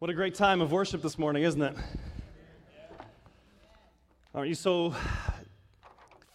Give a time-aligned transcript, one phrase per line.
[0.00, 1.74] What a great time of worship this morning, isn't it?
[4.32, 4.94] Aren't you so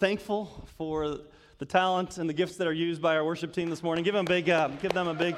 [0.02, 1.20] thankful for
[1.60, 4.04] the talent and the gifts that are used by our worship team this morning?
[4.04, 5.38] Give them a big, uh, give them a big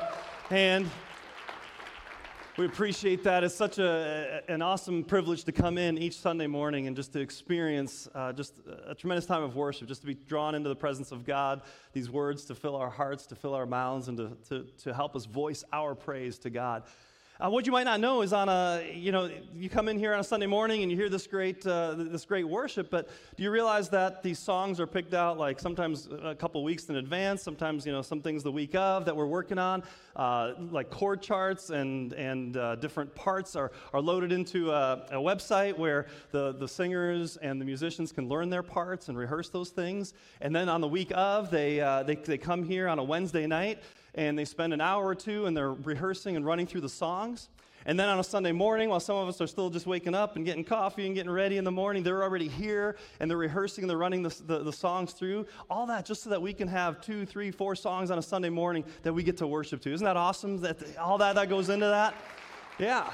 [0.50, 0.90] hand.
[2.58, 3.44] We appreciate that.
[3.44, 7.20] It's such a, an awesome privilege to come in each Sunday morning and just to
[7.20, 11.12] experience uh, just a tremendous time of worship, just to be drawn into the presence
[11.12, 11.62] of God,
[11.94, 15.16] these words to fill our hearts, to fill our mouths, and to, to, to help
[15.16, 16.82] us voice our praise to God.
[17.38, 20.14] Uh, what you might not know is on a, you know, you come in here
[20.14, 23.44] on a Sunday morning and you hear this great, uh, this great worship, but do
[23.44, 27.44] you realize that these songs are picked out like sometimes a couple weeks in advance,
[27.44, 29.84] sometimes, you know, some things the week of that we're working on,
[30.16, 35.18] uh, like chord charts and, and uh, different parts are, are loaded into a, a,
[35.18, 39.72] website where the, the singers and the musicians can learn their parts and rehearse those
[39.72, 40.14] things.
[40.40, 43.46] And then on the week of, they, uh, they, they come here on a Wednesday
[43.46, 43.84] night
[44.16, 47.50] and they spend an hour or two and they're rehearsing and running through the songs.
[47.88, 50.38] And then on a Sunday morning, while some of us are still just waking up
[50.38, 53.84] and getting coffee and getting ready in the morning, they're already here and they're rehearsing
[53.84, 55.46] and they're running the, the, the, songs through.
[55.70, 58.50] All that just so that we can have two, three, four songs on a Sunday
[58.50, 59.94] morning that we get to worship to.
[59.94, 60.58] Isn't that awesome?
[60.62, 62.16] That all that that goes into that?
[62.80, 63.12] Yeah.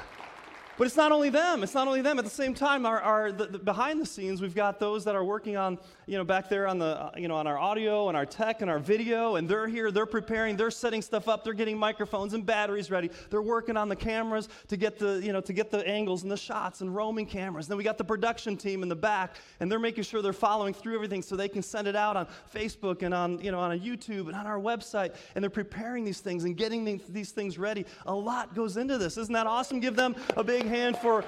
[0.82, 1.62] But it's not only them.
[1.62, 2.18] It's not only them.
[2.18, 5.16] At the same time, our, our the, the behind the scenes, we've got those that
[5.16, 8.08] are working on, you know, back there on the, uh, you know, on our audio
[8.08, 9.92] and our tech and our video, and they're here.
[9.92, 10.58] They're preparing.
[10.58, 11.44] They're setting stuff up.
[11.44, 13.12] They're getting microphones and batteries ready.
[13.30, 16.32] They're working on the cameras to get the, you know, to get the angles and
[16.32, 17.68] the shots and roaming cameras.
[17.68, 20.34] And then we got the production team in the back, and they're making sure they're
[20.34, 23.60] following through everything so they can send it out on Facebook and on, you know,
[23.60, 25.14] on YouTube and on our website.
[25.36, 27.86] And they're preparing these things and getting these things ready.
[28.08, 29.20] A lot goes into this.
[29.20, 29.80] Isn't that awesome?
[29.80, 31.26] Give them a big hand for,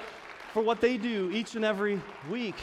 [0.53, 2.55] for what they do each and every week.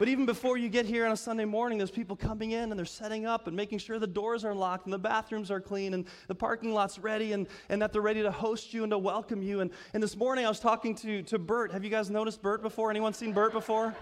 [0.00, 2.78] But even before you get here on a Sunday morning, there's people coming in and
[2.78, 5.94] they're setting up and making sure the doors are locked and the bathrooms are clean
[5.94, 8.98] and the parking lot's ready and, and that they're ready to host you and to
[8.98, 9.60] welcome you.
[9.60, 11.70] And, and this morning I was talking to, to Bert.
[11.70, 12.90] Have you guys noticed Bert before?
[12.90, 13.94] Anyone seen Bert before?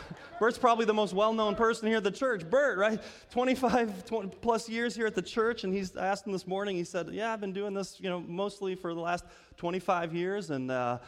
[0.40, 2.48] Bert's probably the most well known person here at the church.
[2.48, 3.00] Bert, right?
[3.30, 5.64] 25 20 plus years here at the church.
[5.64, 8.20] And he's asked him this morning, he said, Yeah, I've been doing this, you know,
[8.20, 9.24] mostly for the last
[9.56, 10.50] 25 years.
[10.50, 10.98] And, uh,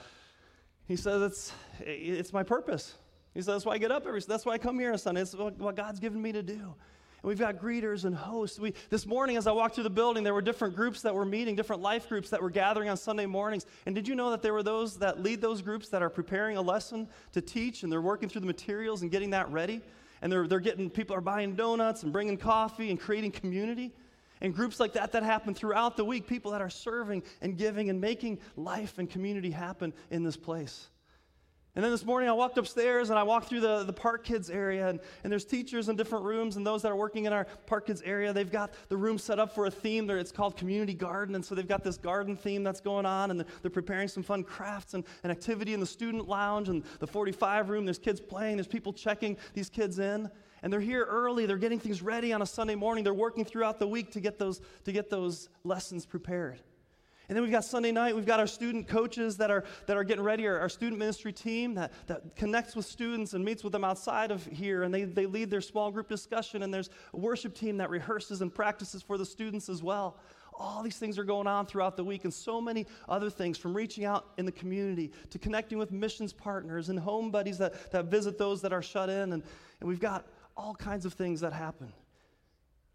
[0.87, 2.95] he says, it's, it's my purpose.
[3.33, 5.23] He says, that's why I get up every, that's why I come here on Sunday.
[5.23, 6.75] It's what God's given me to do.
[7.25, 8.59] And we've got greeters and hosts.
[8.59, 11.25] We, this morning, as I walked through the building, there were different groups that were
[11.25, 13.65] meeting, different life groups that were gathering on Sunday mornings.
[13.87, 16.59] And did you know that there were those that lead those groups that are preparing
[16.59, 19.81] a lesson to teach and they're working through the materials and getting that ready?
[20.21, 23.95] And they're, they're getting, people are buying donuts and bringing coffee and creating community.
[24.43, 27.89] And groups like that that happen throughout the week, people that are serving and giving
[27.89, 30.91] and making life and community happen in this place.
[31.77, 34.49] And then this morning I walked upstairs and I walked through the, the Park Kids
[34.49, 37.47] area, and, and there's teachers in different rooms, and those that are working in our
[37.67, 40.19] Park Kids area, they've got the room set up for a theme there.
[40.19, 43.45] It's called Community Garden, and so they've got this garden theme that's going on, and
[43.63, 47.71] they're preparing some fun crafts and, and activity in the student lounge and the 45
[47.71, 47.85] room.
[47.85, 50.31] There's kids playing, there's people checking these kids in.
[50.63, 53.79] And they're here early, they're getting things ready on a Sunday morning, they're working throughout
[53.79, 56.61] the week to get those, to get those lessons prepared.
[57.29, 60.05] And then we've got Sunday night, we've got our student coaches that are, that are
[60.05, 63.73] getting ready, our, our student ministry team that, that connects with students and meets with
[63.73, 67.17] them outside of here, and they, they lead their small group discussion, and there's a
[67.17, 70.19] worship team that rehearses and practices for the students as well.
[70.57, 73.75] All these things are going on throughout the week, and so many other things from
[73.75, 78.05] reaching out in the community to connecting with missions partners and home buddies that, that
[78.05, 79.43] visit those that are shut in, and,
[79.81, 81.91] and we've got all kinds of things that happen.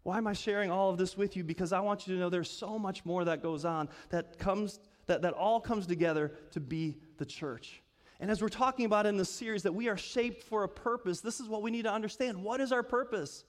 [0.02, 1.44] Why am I sharing all of this with you?
[1.44, 4.80] Because I want you to know there's so much more that goes on that comes
[5.06, 7.82] that, that all comes together to be the church.
[8.20, 11.20] And as we're talking about in this series, that we are shaped for a purpose,
[11.20, 12.42] this is what we need to understand.
[12.42, 13.44] What is our purpose?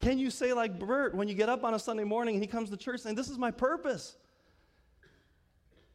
[0.00, 2.46] Can you say, like Bert, when you get up on a Sunday morning and he
[2.46, 4.16] comes to church saying, This is my purpose?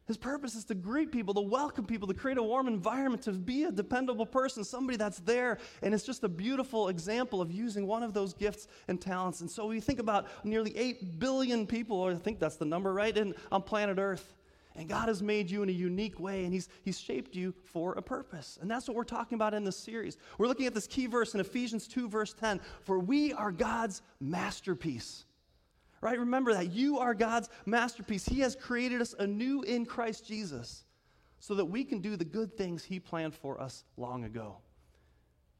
[0.06, 3.32] His purpose is to greet people, to welcome people, to create a warm environment, to
[3.32, 5.58] be a dependable person, somebody that's there.
[5.82, 9.40] And it's just a beautiful example of using one of those gifts and talents.
[9.40, 12.92] And so we think about nearly 8 billion people, or I think that's the number,
[12.92, 14.34] right, in, on planet Earth.
[14.76, 17.92] And God has made you in a unique way, and he's, he's shaped you for
[17.92, 18.58] a purpose.
[18.60, 20.18] And that's what we're talking about in this series.
[20.36, 24.02] We're looking at this key verse in Ephesians 2, verse 10 For we are God's
[24.20, 25.24] masterpiece
[26.04, 26.18] right?
[26.18, 28.26] Remember that you are God's masterpiece.
[28.26, 30.84] He has created us anew in Christ Jesus
[31.40, 34.58] so that we can do the good things He planned for us long ago.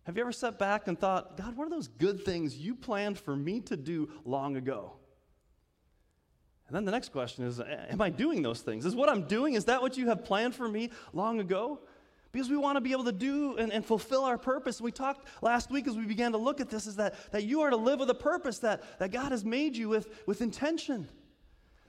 [0.03, 3.19] Have you ever sat back and thought, God, what are those good things you planned
[3.19, 4.93] for me to do long ago?
[6.69, 8.85] And then the next question is, am I doing those things?
[8.85, 11.81] Is what I'm doing, is that what you have planned for me long ago?
[12.35, 14.81] Because we want to be able to do and, and, fulfill our purpose.
[14.81, 17.61] We talked last week as we began to look at this is that, that you
[17.61, 21.09] are to live with a purpose that, that God has made you with, with intention.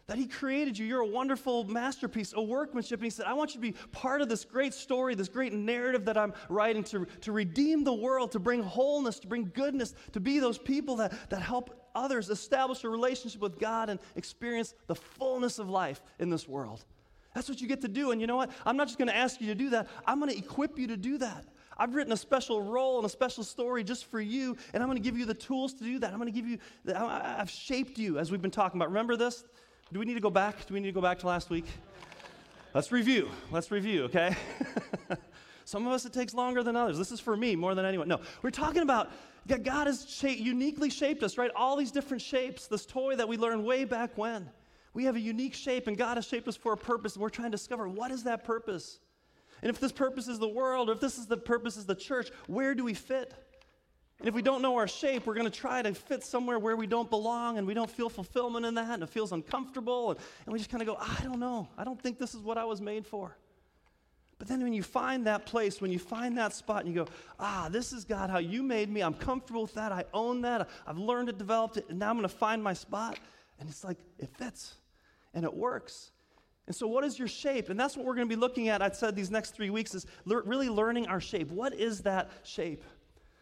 [0.05, 0.85] that He created you.
[0.85, 2.99] You're a wonderful masterpiece, a workmanship.
[2.99, 5.51] And He said, I want you to be part of this great story, this great
[5.51, 9.95] narrative that I'm writing to, to redeem the world, to bring wholeness, to bring goodness,
[10.11, 14.75] to be those people that, that help others establish a relationship with God and experience
[14.85, 16.85] the fullness of life in this world.
[17.35, 18.11] That's what you get to do.
[18.11, 18.49] And you know what?
[18.65, 20.87] I'm not just going to ask you to do that, I'm going to equip you
[20.87, 21.45] to do that.
[21.77, 24.97] I've written a special role and a special story just for you, and I'm going
[24.97, 26.13] to give you the tools to do that.
[26.13, 26.57] I'm going to give you,
[26.95, 28.87] I've shaped you as we've been talking about.
[28.87, 29.43] Remember this?
[29.91, 30.65] Do we need to go back?
[30.65, 31.65] Do we need to go back to last week?
[32.73, 33.29] Let's review.
[33.51, 34.35] Let's review, okay?
[35.65, 36.97] Some of us it takes longer than others.
[36.97, 38.07] This is for me more than anyone.
[38.07, 39.11] No, we're talking about
[39.47, 41.51] God has shaped, uniquely shaped us, right?
[41.55, 42.67] All these different shapes.
[42.67, 44.49] This toy that we learned way back when.
[44.95, 47.29] We have a unique shape, and God has shaped us for a purpose, and we're
[47.29, 48.99] trying to discover what is that purpose.
[49.61, 51.95] And if this purpose is the world, or if this is the purpose is the
[51.95, 53.33] church, where do we fit?
[54.19, 56.77] And if we don't know our shape, we're going to try to fit somewhere where
[56.77, 60.11] we don't belong and we don't feel fulfillment in that and it feels uncomfortable.
[60.11, 61.67] And, and we just kind of go, I don't know.
[61.77, 63.35] I don't think this is what I was made for.
[64.39, 67.11] But then when you find that place, when you find that spot and you go,
[67.41, 69.01] ah, this is God, how you made me.
[69.01, 69.91] I'm comfortable with that.
[69.91, 70.69] I own that.
[70.87, 73.19] I've learned it, developed it, and now I'm going to find my spot.
[73.59, 74.75] And it's like, it fits
[75.35, 76.11] and it works.
[76.65, 77.69] And so, what is your shape?
[77.69, 78.81] And that's what we're going to be looking at.
[78.81, 81.51] I said these next three weeks is le- really learning our shape.
[81.51, 82.83] What is that shape?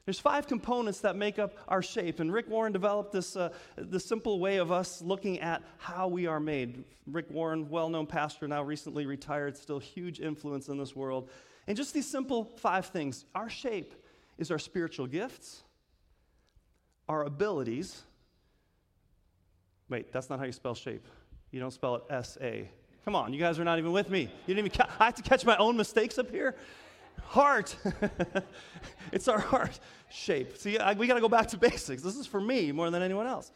[0.05, 4.03] There's five components that make up our shape, and Rick Warren developed this, uh, this
[4.03, 6.83] simple way of us looking at how we are made.
[7.07, 11.29] Rick Warren, well known pastor, now recently retired, still huge influence in this world.
[11.67, 13.93] And just these simple five things our shape
[14.37, 15.63] is our spiritual gifts,
[17.07, 18.01] our abilities.
[19.87, 21.07] Wait, that's not how you spell shape.
[21.53, 22.69] You don't spell it S A.
[23.05, 24.21] Come on, you guys are not even with me.
[24.21, 26.55] You didn't even ca- I have to catch my own mistakes up here
[27.33, 27.75] heart.
[29.11, 29.79] it's our heart
[30.09, 30.57] shape.
[30.57, 32.03] See, I, we got to go back to basics.
[32.03, 33.51] This is for me more than anyone else.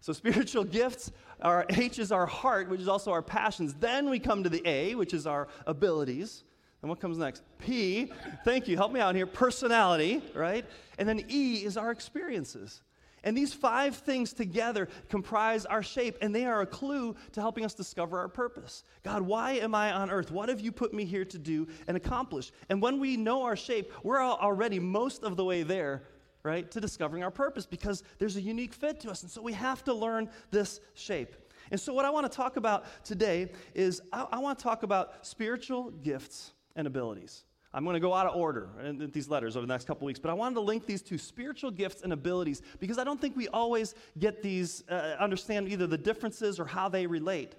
[0.00, 3.74] So, spiritual gifts, our H is our heart, which is also our passions.
[3.74, 6.44] Then we come to the A, which is our abilities.
[6.82, 7.44] And what comes next?
[7.58, 8.10] P,
[8.44, 10.64] thank you, help me out here, personality, right?
[10.98, 12.80] And then E is our experiences.
[13.24, 17.64] And these five things together comprise our shape, and they are a clue to helping
[17.64, 18.84] us discover our purpose.
[19.04, 20.30] God, why am I on earth?
[20.30, 22.50] What have you put me here to do and accomplish?
[22.68, 26.02] And when we know our shape, we're already most of the way there,
[26.42, 29.22] right, to discovering our purpose because there's a unique fit to us.
[29.22, 31.36] And so we have to learn this shape.
[31.70, 34.82] And so, what I want to talk about today is I, I want to talk
[34.82, 37.44] about spiritual gifts and abilities.
[37.74, 40.18] I'm going to go out of order in these letters over the next couple weeks,
[40.18, 43.34] but I wanted to link these to spiritual gifts and abilities because I don't think
[43.36, 47.54] we always get these, uh, understand either the differences or how they relate.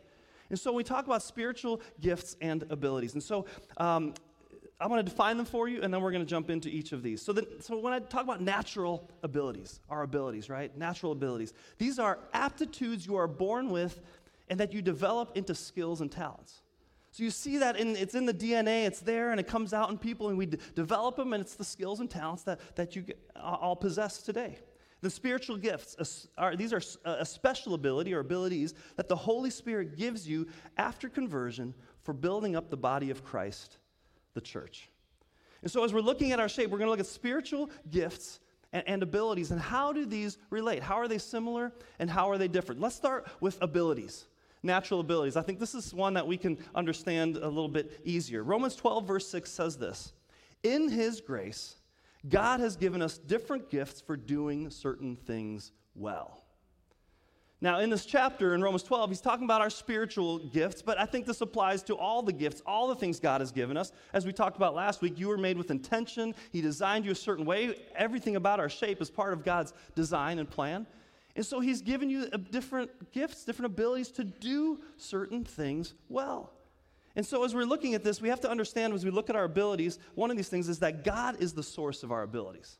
[0.50, 3.13] And so we talk about spiritual gifts and abilities.
[3.13, 3.45] And so
[3.77, 4.13] um,
[4.80, 6.92] I'm going to define them for you, and then we're going to jump into each
[6.92, 7.21] of these.
[7.21, 10.75] So, so when I talk about natural abilities, our abilities, right?
[10.77, 14.01] Natural abilities, these are aptitudes you are born with
[14.50, 16.62] and that you develop into skills and talents.
[17.13, 19.92] So you see that in, it's in the DNA, it's there, and it comes out
[19.92, 22.95] in people, and we d- develop them, and it's the skills and talents that, that
[22.95, 23.06] you
[23.36, 24.57] all possess today.
[25.01, 29.95] The spiritual gifts, are, these are a special ability or abilities that the Holy Spirit
[29.95, 33.77] gives you after conversion for building up the body of Christ,
[34.33, 34.89] the church.
[35.62, 38.39] And so, as we're looking at our shape, we're going to look at spiritual gifts
[38.71, 40.81] and, and, abilities and how do these relate?
[40.81, 42.81] How are they similar and how are they different?
[42.81, 44.25] Let's start with abilities
[44.63, 45.36] natural abilities.
[45.36, 48.44] I think this is one that we can understand a little bit easier.
[48.44, 50.13] Romans 12, verse 6 says this
[50.63, 51.75] In his grace,
[52.27, 56.43] God has given us different gifts for doing certain things well.
[57.63, 61.05] Now, in this chapter in Romans 12, he's talking about our spiritual gifts, but I
[61.05, 63.93] think this applies to all the gifts, all the things God has given us.
[64.12, 66.36] As we talked about last week, you were made with intention.
[66.51, 67.74] He designed you a certain way.
[67.96, 70.86] Everything about our shape is part of God's design and plan.
[71.35, 76.51] And so he's given you uh, different gifts, different abilities to do certain things well.
[77.15, 79.35] And so as we're looking at this, we have to understand as we look at
[79.35, 82.77] our abilities, one of these things is that God is the source of our abilities.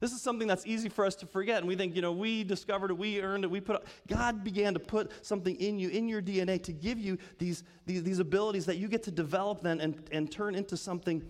[0.00, 1.58] This is something that's easy for us to forget.
[1.58, 4.74] And we think, you know, we discovered it, we earned it, we put God began
[4.74, 8.66] to put something in you, in your DNA, to give you these, these, these abilities
[8.66, 11.24] that you get to develop then and, and turn into something,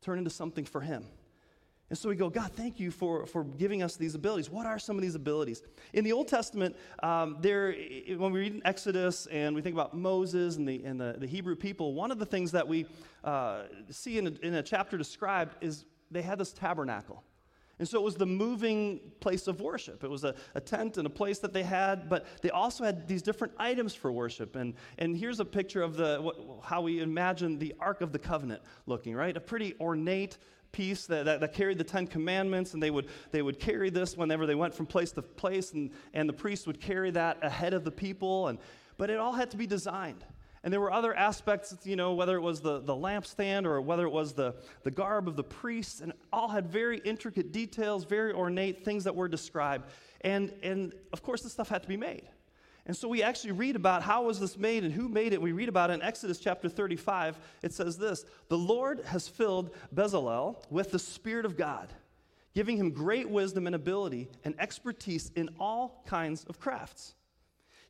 [0.00, 1.04] turn into something for Him.
[1.90, 4.50] And so we go, God, thank you for, for giving us these abilities.
[4.50, 5.62] What are some of these abilities?
[5.94, 7.74] In the Old Testament, um, there,
[8.16, 11.26] when we read in Exodus and we think about Moses and the, and the, the
[11.26, 12.86] Hebrew people, one of the things that we
[13.24, 17.24] uh, see in a, in a chapter described is they had this tabernacle.
[17.78, 20.02] And so it was the moving place of worship.
[20.02, 23.06] It was a, a, tent and a place that they had, but they also had
[23.06, 24.56] these different items for worship.
[24.56, 28.18] And, and here's a picture of the, what, how we imagine the Ark of the
[28.18, 29.36] Covenant looking, right?
[29.36, 30.38] A pretty ornate
[30.72, 34.16] piece that, that, that, carried the Ten Commandments, and they would, they would carry this
[34.16, 37.74] whenever they went from place to place, and, and the priests would carry that ahead
[37.74, 38.48] of the people.
[38.48, 38.58] And,
[38.96, 40.24] but it all had to be designed.
[40.64, 44.04] And there were other aspects, you know, whether it was the, the lampstand or whether
[44.04, 48.32] it was the, the garb of the priests, and all had very intricate details, very
[48.32, 49.88] ornate things that were described.
[50.22, 52.28] And, and of course, this stuff had to be made.
[52.88, 55.42] And so we actually read about how was this made and who made it.
[55.42, 57.38] We read about it in Exodus chapter 35.
[57.62, 61.92] It says this The Lord has filled Bezalel with the Spirit of God,
[62.54, 67.14] giving him great wisdom and ability and expertise in all kinds of crafts.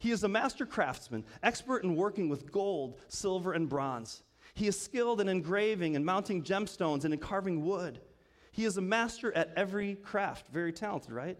[0.00, 4.22] He is a master craftsman, expert in working with gold, silver, and bronze.
[4.54, 8.00] He is skilled in engraving and mounting gemstones and in carving wood.
[8.50, 10.48] He is a master at every craft.
[10.52, 11.38] Very talented, right?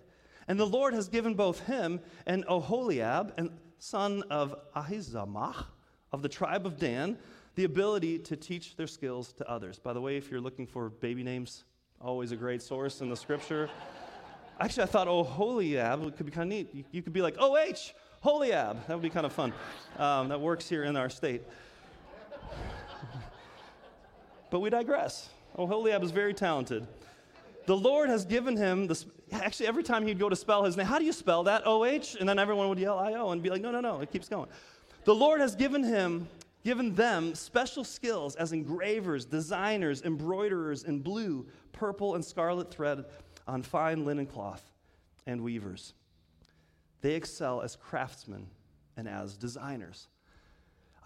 [0.48, 5.66] And the Lord has given both him and Oholiab, and son of Ahisamach
[6.10, 7.18] of the tribe of Dan,
[7.54, 9.78] the ability to teach their skills to others.
[9.78, 11.64] By the way, if you're looking for baby names,
[12.00, 13.68] always a great source in the scripture.
[14.60, 16.74] Actually, I thought Oholiab could be kind of neat.
[16.74, 17.92] You, you could be like, OH,
[18.24, 18.86] Holiab.
[18.86, 19.52] That would be kind of fun.
[19.98, 21.42] Um, that works here in our state.
[24.50, 25.28] but we digress.
[25.56, 26.86] Oholiab is very talented.
[27.68, 29.04] The Lord has given him this.
[29.30, 31.66] Actually, every time he'd go to spell his name, how do you spell that?
[31.66, 32.16] O H?
[32.18, 34.00] And then everyone would yell I O and be like, no, no, no.
[34.00, 34.48] It keeps going.
[35.04, 36.26] The Lord has given him,
[36.64, 43.04] given them special skills as engravers, designers, embroiderers in blue, purple, and scarlet thread
[43.46, 44.62] on fine linen cloth,
[45.26, 45.92] and weavers.
[47.02, 48.46] They excel as craftsmen
[48.96, 50.08] and as designers.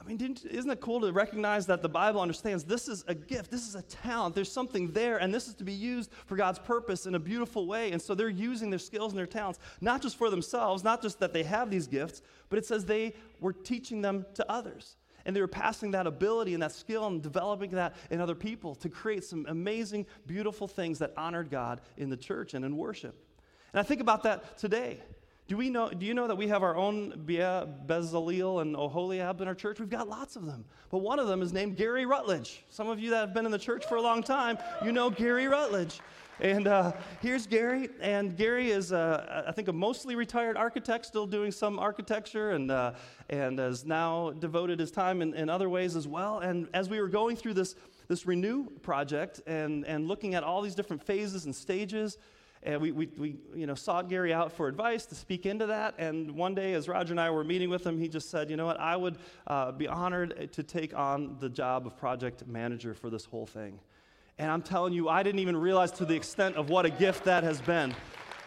[0.03, 3.53] I mean, isn't it cool to recognize that the Bible understands this is a gift,
[3.53, 6.59] this is a talent, there's something there, and this is to be used for God's
[6.59, 7.93] purpose in a beautiful way.
[7.93, 11.21] And so they're using their skills and their talents, not just for themselves, not just
[11.21, 14.97] that they have these gifts, but it says they were teaching them to others.
[15.25, 18.75] And they were passing that ability and that skill and developing that in other people
[18.77, 23.15] to create some amazing, beautiful things that honored God in the church and in worship.
[23.73, 25.01] And I think about that today.
[25.49, 29.49] Do, we know, do you know that we have our own Bezalel and Oholiab in
[29.49, 29.81] our church?
[29.81, 30.65] We've got lots of them.
[30.91, 32.65] But one of them is named Gary Rutledge.
[32.71, 35.11] Some of you that have been in the church for a long time, you know
[35.11, 36.01] Gary Rutledge.
[36.41, 37.89] And uh, here's Gary.
[38.01, 42.71] And Gary is, uh, I think, a mostly retired architect, still doing some architecture, and,
[42.71, 42.95] uh,
[43.29, 46.39] and has now devoted his time in, in other ways as well.
[46.39, 47.75] And as we were going through this,
[48.09, 52.19] this Renew project and, and looking at all these different phases and stages,
[52.65, 55.95] and we, we, we you know, sought Gary out for advice to speak into that.
[55.99, 58.57] And one day, as Roger and I were meeting with him, he just said, You
[58.57, 58.79] know what?
[58.79, 63.25] I would uh, be honored to take on the job of project manager for this
[63.25, 63.81] whole thing.
[64.39, 67.25] And I'm telling you, I didn't even realize to the extent of what a gift
[67.25, 67.95] that has been.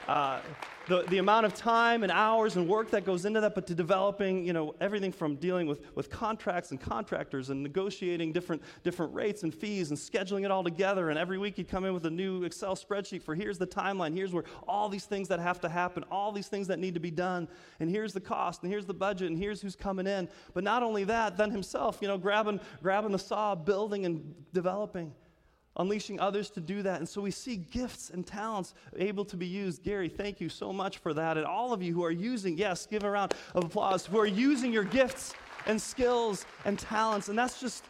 [0.07, 0.39] Uh,
[0.87, 3.75] the, the amount of time and hours and work that goes into that, but to
[3.75, 9.13] developing, you know, everything from dealing with, with contracts and contractors and negotiating different, different
[9.13, 11.09] rates and fees and scheduling it all together.
[11.09, 14.13] And every week you'd come in with a new Excel spreadsheet for here's the timeline,
[14.13, 16.99] here's where all these things that have to happen, all these things that need to
[16.99, 17.47] be done,
[17.79, 20.29] and here's the cost, and here's the budget, and here's who's coming in.
[20.53, 25.13] But not only that, then himself, you know, grabbing, grabbing the saw, building and developing
[25.77, 26.99] unleashing others to do that.
[26.99, 29.83] And so we see gifts and talents able to be used.
[29.83, 31.37] Gary, thank you so much for that.
[31.37, 34.25] And all of you who are using, yes, give a round of applause, who are
[34.25, 35.33] using your gifts
[35.65, 37.29] and skills and talents.
[37.29, 37.83] And that's just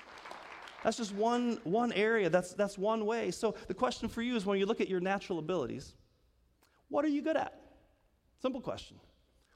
[0.84, 2.30] that's just one, one area.
[2.30, 3.32] That's, that's one way.
[3.32, 5.96] So the question for you is when you look at your natural abilities,
[6.90, 7.60] what are you good at?
[8.40, 8.98] Simple question.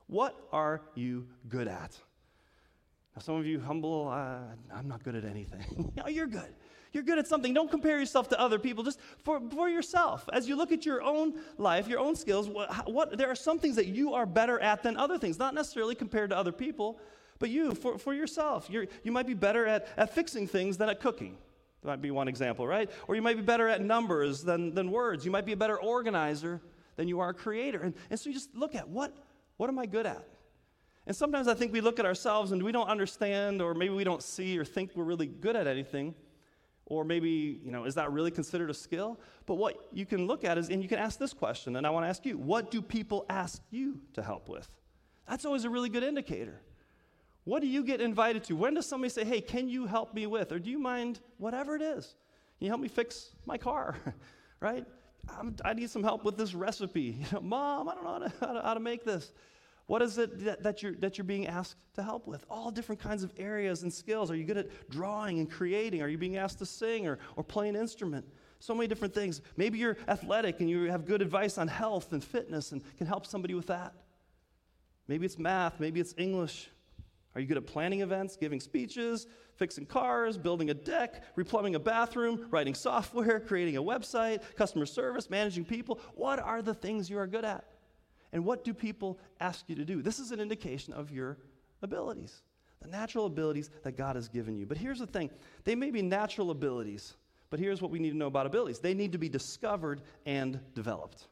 [0.07, 1.95] What are you good at?
[3.15, 4.39] Now, some of you humble, uh,
[4.73, 5.93] I'm not good at anything.
[5.97, 6.55] no, you're good
[6.91, 7.53] you're good at something.
[7.53, 10.27] Don't compare yourself to other people, just for, for yourself.
[10.33, 13.59] As you look at your own life, your own skills, what, what, there are some
[13.59, 16.99] things that you are better at than other things, not necessarily compared to other people,
[17.37, 18.69] but you, for, for yourself.
[18.69, 21.37] You're, you might be better at, at fixing things than at cooking.
[21.81, 22.89] That might be one example, right?
[23.07, 25.23] Or you might be better at numbers than, than words.
[25.23, 26.59] You might be a better organizer
[26.97, 27.81] than you are a creator.
[27.81, 29.15] And, and so you just look at what,
[29.57, 30.27] what am I good at?
[31.07, 34.03] And sometimes I think we look at ourselves and we don't understand, or maybe we
[34.03, 36.13] don't see or think we're really good at anything.
[36.89, 39.19] Or maybe, you know, is that really considered a skill?
[39.45, 41.91] But what you can look at is, and you can ask this question, and I
[41.91, 44.67] want to ask you what do people ask you to help with?
[45.27, 46.61] That's always a really good indicator.
[47.43, 48.55] What do you get invited to?
[48.55, 50.51] When does somebody say, hey, can you help me with?
[50.51, 52.15] Or do you mind whatever it is?
[52.57, 53.95] Can you help me fix my car?
[54.59, 54.85] right?
[55.37, 57.17] I'm, i need some help with this recipe.
[57.19, 59.31] You know, Mom, I don't know how to, how to, how to make this.
[59.89, 62.45] What is it that, you're, that you're being asked to help with?
[62.47, 64.29] All different kinds of areas and skills.
[64.29, 66.03] Are you good at drawing and creating?
[66.03, 68.23] Are you being asked to sing or, or play an instrument?
[68.59, 69.41] So many different things.
[69.57, 73.25] Maybe you're athletic and you have good advice on health and fitness and can help
[73.25, 73.95] somebody with that.
[75.07, 76.69] Maybe it's math, maybe it's English.
[77.33, 81.79] Are you good at planning events, giving speeches, fixing cars, building a deck, replumbing a
[81.79, 85.99] bathroom, writing software, creating a website, customer service, managing people?
[86.13, 87.65] What are the things you are good at?
[88.31, 90.01] And what do people ask you to do?
[90.01, 91.37] This is an indication of your
[91.81, 92.41] abilities.
[92.81, 94.65] The natural abilities that God has given you.
[94.65, 95.29] But here's the thing
[95.63, 97.15] they may be natural abilities,
[97.49, 100.59] but here's what we need to know about abilities they need to be discovered and
[100.75, 101.27] developed.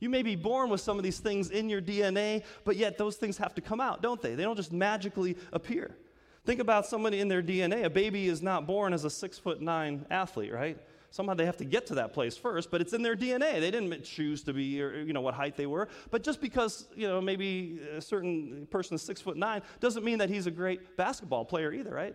[0.00, 3.16] You may be born with some of these things in your DNA, but yet those
[3.16, 4.34] things have to come out, don't they?
[4.34, 5.96] They don't just magically appear.
[6.44, 7.84] Think about somebody in their DNA.
[7.84, 10.78] A baby is not born as a six foot nine athlete, right?
[11.10, 13.60] Somehow they have to get to that place first, but it's in their DNA.
[13.60, 15.88] They didn't choose to be, or you know, what height they were.
[16.10, 20.18] But just because you know maybe a certain person is six foot nine doesn't mean
[20.18, 22.14] that he's a great basketball player either, right?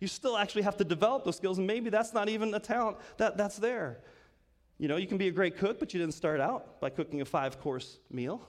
[0.00, 2.98] You still actually have to develop those skills, and maybe that's not even a talent
[3.16, 4.00] that, that's there.
[4.78, 7.20] You know, you can be a great cook, but you didn't start out by cooking
[7.20, 8.46] a five course meal.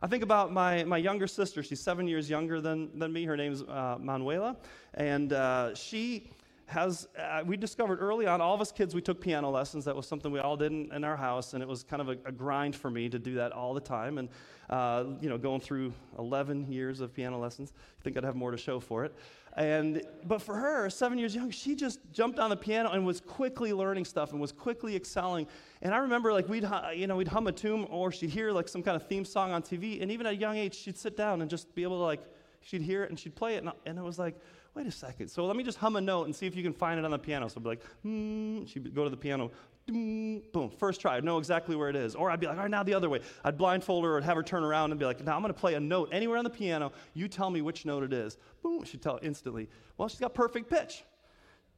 [0.00, 1.62] I think about my, my younger sister.
[1.62, 3.24] She's seven years younger than, than me.
[3.24, 4.56] Her name's uh, Manuela.
[4.94, 6.30] And uh, she
[6.72, 9.84] has, uh, we discovered early on, all of us kids, we took piano lessons.
[9.84, 11.54] That was something we all did in, in our house.
[11.54, 13.80] And it was kind of a, a, grind for me to do that all the
[13.80, 14.18] time.
[14.18, 14.28] And,
[14.70, 18.50] uh, you know, going through 11 years of piano lessons, I think I'd have more
[18.50, 19.14] to show for it.
[19.56, 23.20] And, but for her, seven years young, she just jumped on the piano and was
[23.20, 25.46] quickly learning stuff and was quickly excelling.
[25.82, 28.66] And I remember like we'd, you know, we'd hum a tune or she'd hear like
[28.66, 30.00] some kind of theme song on TV.
[30.00, 32.22] And even at a young age, she'd sit down and just be able to like,
[32.62, 33.62] she'd hear it and she'd play it.
[33.62, 34.36] And, and it was like,
[34.74, 35.28] wait a second.
[35.28, 37.10] So let me just hum a note and see if you can find it on
[37.10, 37.48] the piano.
[37.48, 38.64] So I'd be like, hmm.
[38.64, 39.50] She'd go to the piano,
[39.86, 41.16] boom, first try.
[41.16, 42.14] I'd know exactly where it is.
[42.14, 43.20] Or I'd be like, all right, now the other way.
[43.44, 45.58] I'd blindfold her or have her turn around and be like, now I'm going to
[45.58, 46.92] play a note anywhere on the piano.
[47.14, 48.38] You tell me which note it is.
[48.62, 49.68] Boom, she'd tell instantly.
[49.96, 51.04] Well, she's got perfect pitch.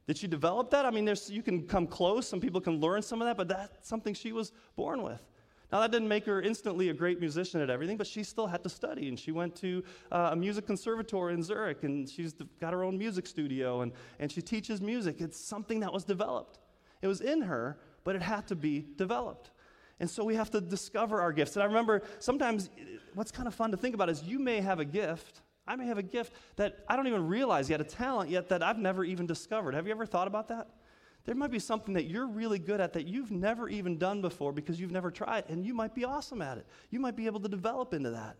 [0.07, 0.85] Did she develop that?
[0.85, 2.27] I mean, there's, you can come close.
[2.27, 5.21] Some people can learn some of that, but that's something she was born with.
[5.75, 8.63] Now, that didn't make her instantly a great musician at everything, but she still had
[8.63, 9.09] to study.
[9.09, 12.97] And she went to uh, a music conservatory in Zurich, and she's got her own
[12.97, 15.19] music studio, and, and she teaches music.
[15.19, 16.59] It's something that was developed.
[17.01, 19.51] It was in her, but it had to be developed.
[19.99, 21.57] And so we have to discover our gifts.
[21.57, 22.69] And I remember sometimes
[23.13, 25.41] what's kind of fun to think about is you may have a gift.
[25.67, 28.63] I may have a gift that I don't even realize yet, a talent yet that
[28.63, 29.75] I've never even discovered.
[29.75, 30.69] Have you ever thought about that?
[31.25, 34.51] There might be something that you're really good at that you've never even done before
[34.51, 36.67] because you've never tried, and you might be awesome at it.
[36.91, 38.37] You might be able to develop into that.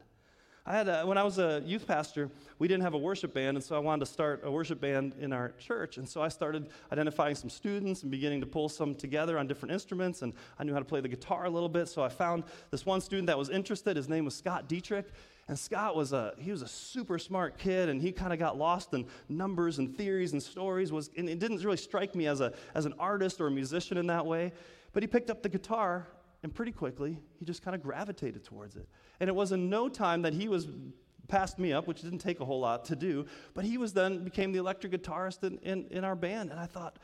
[0.67, 3.55] I had a, when I was a youth pastor, we didn't have a worship band,
[3.55, 5.97] and so I wanted to start a worship band in our church.
[5.97, 9.73] And so I started identifying some students and beginning to pull some together on different
[9.73, 10.23] instruments.
[10.23, 12.83] And I knew how to play the guitar a little bit, so I found this
[12.83, 13.95] one student that was interested.
[13.95, 15.05] His name was Scott Dietrich,
[15.47, 18.57] and Scott was a he was a super smart kid, and he kind of got
[18.57, 20.91] lost in numbers and theories and stories.
[20.91, 23.97] Was and it didn't really strike me as a as an artist or a musician
[23.97, 24.51] in that way.
[24.93, 26.07] But he picked up the guitar
[26.45, 28.87] and pretty quickly, he just kind of gravitated towards it.
[29.19, 30.67] And it was in no time that he was
[31.27, 34.23] passed me up, which didn't take a whole lot to do, but he was then
[34.23, 36.51] became the electric guitarist in, in, in our band.
[36.51, 36.99] And I thought,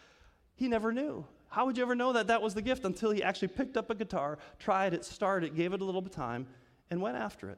[0.53, 1.25] he never knew.
[1.49, 3.89] How would you ever know that that was the gift until he actually picked up
[3.89, 6.45] a guitar, tried it, started it, gave it a little bit of time,
[6.91, 7.57] and went after it?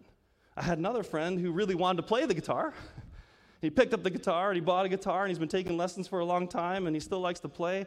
[0.55, 2.73] I had another friend who really wanted to play the guitar.
[3.61, 6.07] he picked up the guitar and he bought a guitar and he's been taking lessons
[6.07, 7.85] for a long time and he still likes to play,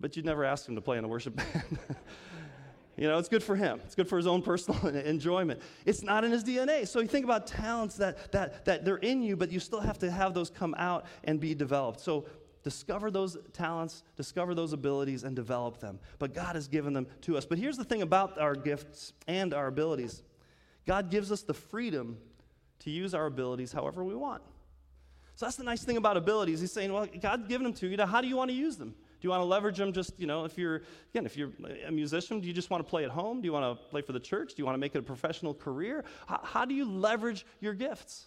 [0.00, 1.78] but you'd never ask him to play in a worship band.
[2.96, 3.80] You know, it's good for him.
[3.84, 5.62] It's good for his own personal enjoyment.
[5.86, 6.86] It's not in his DNA.
[6.86, 9.98] So you think about talents that, that, that they're in you, but you still have
[10.00, 12.00] to have those come out and be developed.
[12.00, 12.26] So
[12.62, 15.98] discover those talents, discover those abilities, and develop them.
[16.18, 17.46] But God has given them to us.
[17.46, 20.22] But here's the thing about our gifts and our abilities
[20.86, 22.18] God gives us the freedom
[22.80, 24.42] to use our abilities however we want.
[25.36, 26.60] So that's the nice thing about abilities.
[26.60, 27.96] He's saying, well, God's given them to you.
[27.96, 28.90] Now, how do you want to use them?
[28.90, 30.82] Do you want to leverage them just, you know, if you're,
[31.14, 31.52] again, if you're
[31.86, 33.40] a musician, do you just want to play at home?
[33.40, 34.54] Do you want to play for the church?
[34.54, 36.04] Do you want to make it a professional career?
[36.26, 38.26] How, how do you leverage your gifts?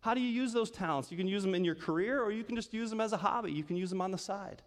[0.00, 1.10] How do you use those talents?
[1.10, 3.16] You can use them in your career or you can just use them as a
[3.18, 3.52] hobby.
[3.52, 4.62] You can use them on the side.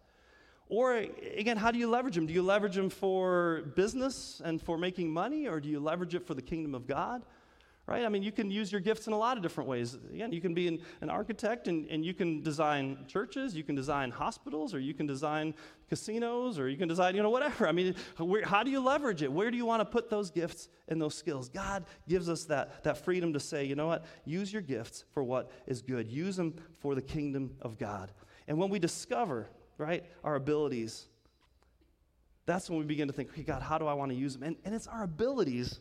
[0.67, 2.25] Or again, how do you leverage them?
[2.25, 6.25] Do you leverage them for business and for making money or do you leverage it
[6.25, 7.23] for the kingdom of God?
[7.87, 8.03] right?
[8.03, 9.97] I mean, you can use your gifts in a lot of different ways.
[10.11, 13.75] Again, you can be an, an architect and, and you can design churches, you can
[13.75, 15.53] design hospitals, or you can design
[15.87, 17.67] casinos, or you can design, you know, whatever.
[17.67, 19.31] I mean, where, how do you leverage it?
[19.31, 21.47] Where do you want to put those gifts and those skills?
[21.47, 24.05] God gives us that, that freedom to say, you know what?
[24.25, 28.11] Use your gifts for what is good, use them for the kingdom of God.
[28.47, 31.05] And when we discover, right, our abilities,
[32.45, 34.43] that's when we begin to think, okay, God, how do I want to use them?
[34.43, 35.79] And, and it's our abilities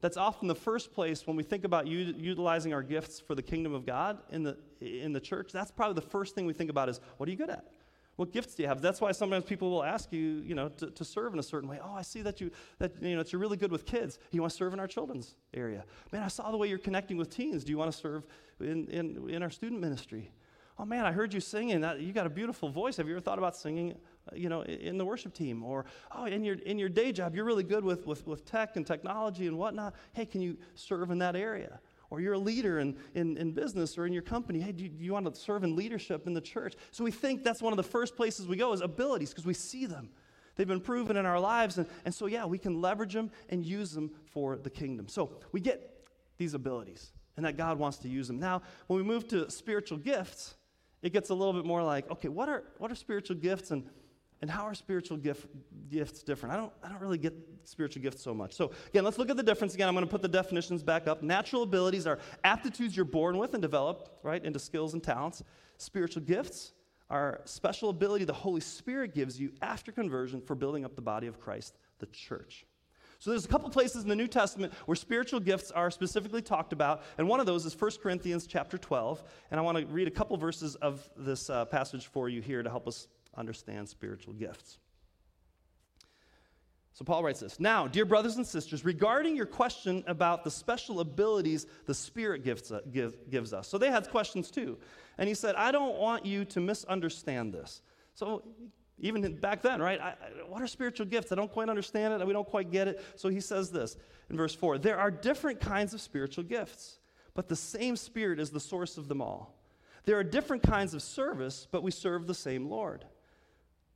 [0.00, 3.42] that's often the first place when we think about u- utilizing our gifts for the
[3.42, 5.50] kingdom of God in the, in the church.
[5.50, 7.64] That's probably the first thing we think about is what are you good at?
[8.16, 8.82] What gifts do you have?
[8.82, 11.68] That's why sometimes people will ask you, you know, to, to serve in a certain
[11.68, 11.80] way.
[11.82, 14.18] Oh, I see that you that you know that you're really good with kids.
[14.30, 15.84] You want to serve in our children's area.
[16.12, 17.64] Man, I saw the way you're connecting with teens.
[17.64, 18.26] Do you want to serve
[18.60, 20.30] in, in, in our student ministry?
[20.78, 21.84] Oh man, I heard you singing.
[22.00, 22.96] You got a beautiful voice.
[22.96, 23.94] Have you ever thought about singing
[24.30, 27.34] uh, you know, in the worship team, or oh, in your in your day job,
[27.34, 29.94] you're really good with, with, with tech and technology and whatnot.
[30.14, 31.78] Hey, can you serve in that area?
[32.10, 34.60] Or you're a leader in, in, in business or in your company.
[34.60, 36.74] Hey, do you, do you want to serve in leadership in the church?
[36.90, 39.54] So we think that's one of the first places we go is abilities because we
[39.54, 40.10] see them.
[40.54, 41.78] They've been proven in our lives.
[41.78, 45.08] And, and so, yeah, we can leverage them and use them for the kingdom.
[45.08, 46.06] So we get
[46.36, 48.38] these abilities and that God wants to use them.
[48.38, 50.54] Now, when we move to spiritual gifts,
[51.04, 53.84] it gets a little bit more like, okay, what are, what are spiritual gifts and,
[54.40, 55.46] and how are spiritual gift,
[55.90, 56.54] gifts different?
[56.54, 58.54] I don't, I don't really get spiritual gifts so much.
[58.54, 59.86] So, again, let's look at the difference again.
[59.86, 61.22] I'm going to put the definitions back up.
[61.22, 65.44] Natural abilities are aptitudes you're born with and develop, right, into skills and talents.
[65.76, 66.72] Spiritual gifts
[67.10, 71.26] are special ability the Holy Spirit gives you after conversion for building up the body
[71.26, 72.64] of Christ, the church.
[73.24, 76.74] So there's a couple places in the New Testament where spiritual gifts are specifically talked
[76.74, 80.06] about, and one of those is 1 Corinthians chapter 12, and I want to read
[80.06, 84.34] a couple verses of this uh, passage for you here to help us understand spiritual
[84.34, 84.76] gifts.
[86.92, 91.00] So Paul writes this Now, dear brothers and sisters, regarding your question about the special
[91.00, 93.68] abilities the Spirit gives, uh, give, gives us.
[93.68, 94.76] So they had questions too.
[95.16, 97.80] And he said, I don't want you to misunderstand this.
[98.12, 98.42] So
[98.98, 100.00] even back then, right?
[100.00, 100.14] I,
[100.48, 101.32] what are spiritual gifts?
[101.32, 102.26] I don't quite understand it.
[102.26, 103.04] We don't quite get it.
[103.16, 103.96] So he says this
[104.30, 106.98] in verse 4 There are different kinds of spiritual gifts,
[107.34, 109.54] but the same Spirit is the source of them all.
[110.04, 113.04] There are different kinds of service, but we serve the same Lord.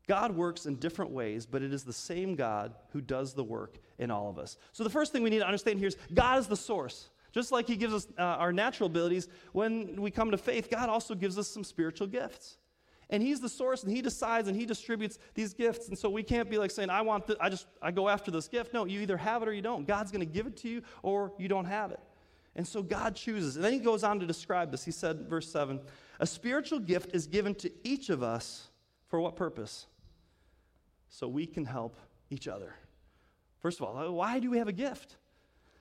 [0.06, 3.78] God works in different ways, but it is the same God who does the work
[3.98, 4.56] in all of us.
[4.72, 7.10] So the first thing we need to understand here is God is the source.
[7.30, 10.88] Just like He gives us uh, our natural abilities, when we come to faith, God
[10.88, 12.56] also gives us some spiritual gifts.
[13.10, 15.88] And he's the source and he decides and he distributes these gifts.
[15.88, 18.30] And so we can't be like saying, I want this, I just I go after
[18.30, 18.74] this gift.
[18.74, 19.86] No, you either have it or you don't.
[19.86, 22.00] God's gonna give it to you or you don't have it.
[22.54, 23.56] And so God chooses.
[23.56, 24.84] And then he goes on to describe this.
[24.84, 25.80] He said, verse 7,
[26.20, 28.68] a spiritual gift is given to each of us
[29.06, 29.86] for what purpose?
[31.08, 31.96] So we can help
[32.30, 32.74] each other.
[33.60, 35.16] First of all, why do we have a gift?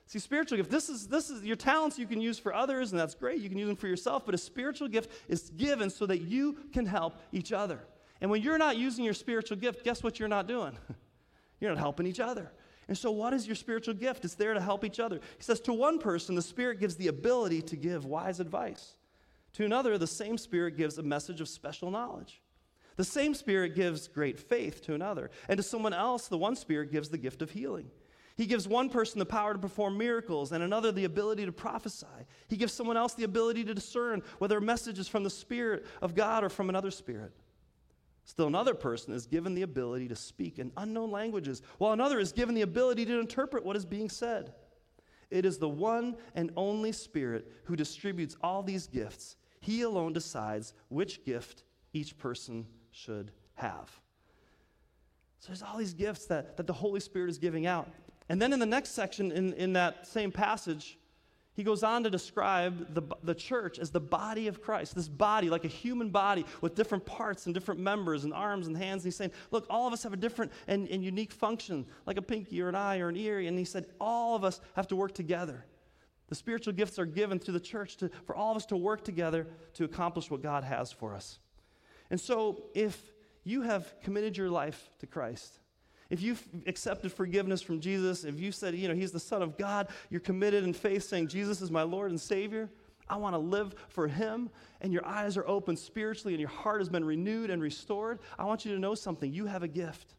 [0.08, 2.98] See, spiritual gift, this is, this is your talents you can use for others, and
[3.00, 3.42] that's great.
[3.42, 6.56] You can use them for yourself, but a spiritual gift is given so that you
[6.72, 7.80] can help each other.
[8.22, 10.72] And when you're not using your spiritual gift, guess what you're not doing?
[11.60, 12.50] you're not helping each other.
[12.88, 14.24] And so, what is your spiritual gift?
[14.24, 15.16] It's there to help each other.
[15.16, 18.94] He says, To one person, the Spirit gives the ability to give wise advice.
[19.54, 22.40] To another, the same Spirit gives a message of special knowledge.
[22.96, 25.30] The same Spirit gives great faith to another.
[25.50, 27.90] And to someone else, the one Spirit gives the gift of healing.
[28.38, 32.06] He gives one person the power to perform miracles and another the ability to prophesy.
[32.46, 35.84] He gives someone else the ability to discern whether a message is from the Spirit
[36.00, 37.32] of God or from another spirit.
[38.24, 42.30] Still, another person is given the ability to speak in unknown languages, while another is
[42.30, 44.52] given the ability to interpret what is being said.
[45.32, 49.34] It is the one and only Spirit who distributes all these gifts.
[49.60, 53.90] He alone decides which gift each person should have.
[55.40, 57.88] So there's all these gifts that, that the Holy Spirit is giving out.
[58.28, 60.98] And then in the next section in, in that same passage,
[61.58, 65.50] he goes on to describe the, the church as the body of Christ, this body,
[65.50, 69.02] like a human body with different parts and different members and arms and hands.
[69.02, 72.16] And he's saying, Look, all of us have a different and, and unique function, like
[72.16, 73.40] a pinky or an eye or an ear.
[73.40, 75.64] And he said, All of us have to work together.
[76.28, 79.02] The spiritual gifts are given to the church to, for all of us to work
[79.02, 81.40] together to accomplish what God has for us.
[82.08, 83.02] And so, if
[83.42, 85.58] you have committed your life to Christ,
[86.10, 89.58] if you've accepted forgiveness from Jesus, if you said, you know, He's the Son of
[89.58, 92.70] God, you're committed in faith saying, Jesus is my Lord and Savior,
[93.08, 96.80] I want to live for Him, and your eyes are open spiritually and your heart
[96.80, 99.32] has been renewed and restored, I want you to know something.
[99.32, 100.14] You have a gift.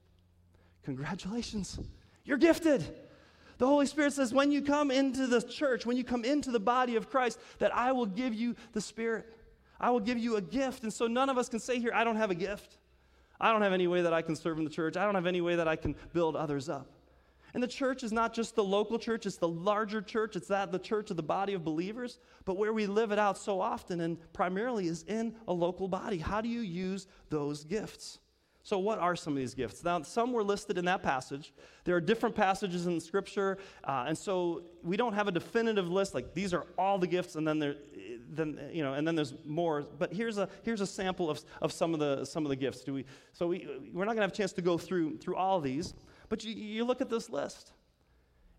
[0.83, 1.79] Congratulations.
[2.23, 2.83] You're gifted.
[3.57, 6.59] The Holy Spirit says, when you come into the church, when you come into the
[6.59, 9.25] body of Christ, that I will give you the Spirit.
[9.79, 10.83] I will give you a gift.
[10.83, 12.78] And so none of us can say here, I don't have a gift.
[13.39, 14.97] I don't have any way that I can serve in the church.
[14.97, 16.87] I don't have any way that I can build others up.
[17.53, 20.35] And the church is not just the local church, it's the larger church.
[20.35, 22.19] It's that the church of the body of believers.
[22.45, 26.19] But where we live it out so often and primarily is in a local body.
[26.19, 28.19] How do you use those gifts?
[28.69, 29.83] So, what are some of these gifts?
[29.83, 31.53] Now, some were listed in that passage.
[31.85, 36.13] There are different passages in Scripture, uh, and so we don't have a definitive list
[36.13, 37.77] like these are all the gifts, and then there,
[38.29, 39.87] then you know, and then there's more.
[39.97, 42.81] But here's a here's a sample of, of some of the some of the gifts.
[42.81, 43.05] Do we?
[43.33, 45.95] So we we're not going to have a chance to go through through all these,
[46.29, 47.71] but you, you look at this list,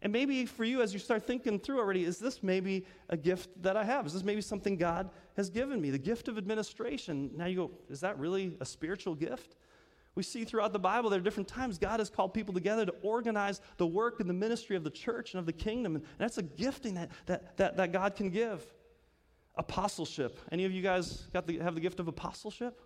[0.03, 3.63] and maybe for you, as you start thinking through already, is this maybe a gift
[3.63, 4.07] that I have?
[4.07, 5.91] Is this maybe something God has given me?
[5.91, 7.31] The gift of administration.
[7.37, 9.55] Now you go, is that really a spiritual gift?
[10.15, 12.95] We see throughout the Bible there are different times God has called people together to
[13.03, 15.95] organize the work and the ministry of the church and of the kingdom.
[15.95, 18.65] And that's a gifting that, that, that, that God can give.
[19.57, 20.39] Apostleship.
[20.51, 22.81] Any of you guys got the, have the gift of apostleship?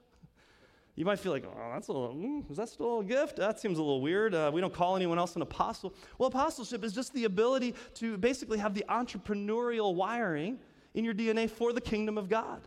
[0.97, 3.37] You might feel like, oh, that's a little, mm, is that still a gift?
[3.37, 4.35] That seems a little weird.
[4.35, 5.93] Uh, we don't call anyone else an apostle.
[6.19, 10.59] Well, apostleship is just the ability to basically have the entrepreneurial wiring
[10.95, 12.61] in your DNA for the kingdom of God.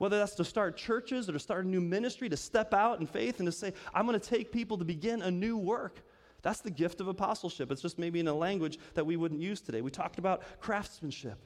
[0.00, 3.06] Whether that's to start churches or to start a new ministry, to step out in
[3.06, 6.00] faith and to say, I'm going to take people to begin a new work.
[6.40, 7.70] That's the gift of apostleship.
[7.70, 9.82] It's just maybe in a language that we wouldn't use today.
[9.82, 11.38] We talked about craftsmanship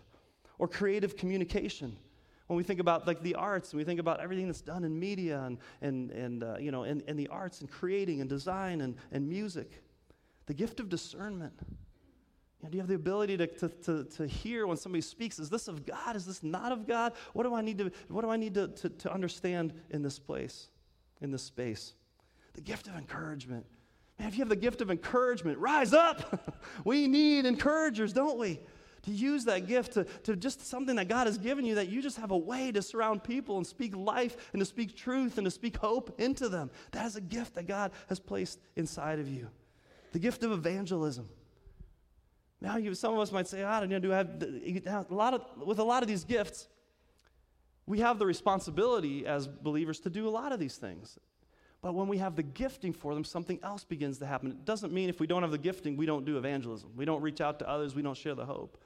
[0.61, 1.97] or creative communication.
[2.47, 4.97] When we think about like the arts and we think about everything that's done in
[4.97, 8.83] media and, and, and uh, you know, and, and the arts and creating and design
[8.83, 9.83] and, and music,
[10.47, 11.59] the gift of discernment.
[12.65, 15.39] Know, do you have the ability to, to, to, to, hear when somebody speaks?
[15.39, 16.17] Is this of God?
[16.17, 17.13] Is this not of God?
[17.35, 20.19] What do I need to, what do I need to, to, to understand in this
[20.19, 20.69] place,
[21.21, 21.93] in this space?
[22.55, 23.67] The gift of encouragement.
[24.19, 26.57] Man, if you have the gift of encouragement, rise up.
[26.87, 28.61] we need encouragers, don't we?
[29.03, 32.01] To use that gift to, to just something that God has given you that you
[32.01, 35.45] just have a way to surround people and speak life and to speak truth and
[35.45, 36.71] to speak hope into them.
[36.93, 39.49] That is a gift that God has placed inside of you.
[40.13, 41.29] The gift of evangelism.
[42.65, 45.35] Now, you, some of us might say, I don't know, do I have a lot
[45.35, 46.67] of, with a lot of these gifts,
[47.85, 51.19] we have the responsibility as believers to do a lot of these things.
[51.83, 54.51] But when we have the gifting for them, something else begins to happen.
[54.51, 56.93] It doesn't mean if we don't have the gifting, we don't do evangelism.
[56.97, 58.83] We don't reach out to others, we don't share the hope.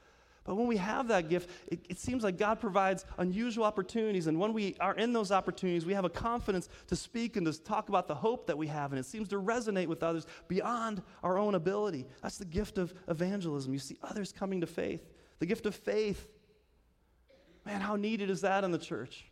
[0.48, 4.28] But when we have that gift, it, it, seems like God provides unusual opportunities.
[4.28, 7.62] And when we are in those opportunities, we have a confidence to speak and to
[7.62, 8.90] talk about the hope that we have.
[8.90, 12.06] And it seems to resonate with others beyond our own ability.
[12.22, 13.74] That's the gift of evangelism.
[13.74, 15.06] You see others coming to faith.
[15.38, 16.26] The gift of faith.
[17.66, 19.26] Man, how needed is that in the church?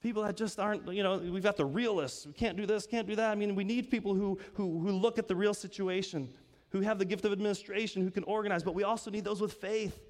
[0.00, 2.26] People that just aren't, you know, we've got the realists.
[2.26, 3.32] We can't do this, can't do that.
[3.32, 6.30] I mean, we need people who, who, who look at the real situation,
[6.70, 9.52] who have the gift of administration, who can organize, but we also need those with
[9.52, 10.00] faith,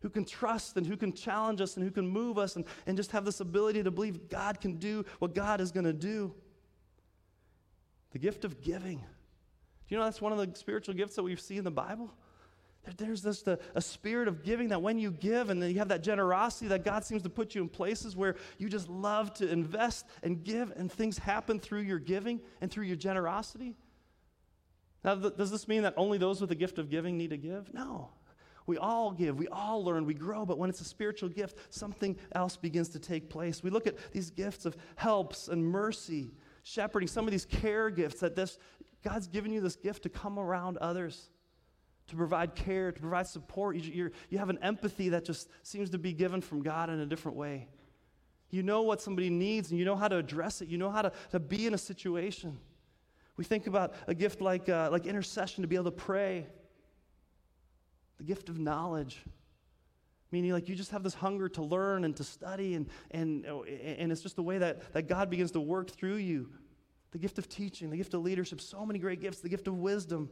[0.00, 2.96] who can trust and who can challenge us and who can move us and, and
[2.96, 6.34] just have this ability to believe God can do what God is going to do.
[8.12, 8.98] The gift of giving.
[8.98, 12.12] Do you know that's one of the spiritual gifts that we see in the Bible?
[12.96, 15.88] There's just a, a, spirit of giving that when you give and then you have
[15.88, 19.50] that generosity that God seems to put you in places where you just love to
[19.50, 23.74] invest and give and things happen through your giving and through your generosity.
[25.02, 27.36] Now, th- does this mean that only those with the gift of giving need to
[27.36, 27.74] give?
[27.74, 28.10] No.
[28.66, 32.16] We all give, we all learn, we grow, but when it's a spiritual gift, something
[32.34, 33.62] else begins to take place.
[33.62, 36.32] We look at these gifts of helps and mercy,
[36.64, 38.58] shepherding, some of these care gifts that this
[39.04, 41.30] God's given you this gift to come around others
[42.08, 43.76] to provide care, to provide support.
[43.76, 47.06] You, you have an empathy that just seems to be given from God in a
[47.06, 47.68] different way.
[48.50, 50.68] You know what somebody needs and you know how to address it.
[50.68, 52.58] You know how to, to be in a situation.
[53.36, 56.46] We think about a gift like, uh, like intercession to be able to pray,
[58.18, 59.22] the gift of knowledge.
[60.32, 64.10] Meaning, like, you just have this hunger to learn and to study, and, and, and
[64.10, 66.50] it's just the way that, that God begins to work through you.
[67.12, 69.78] The gift of teaching, the gift of leadership, so many great gifts, the gift of
[69.78, 70.28] wisdom.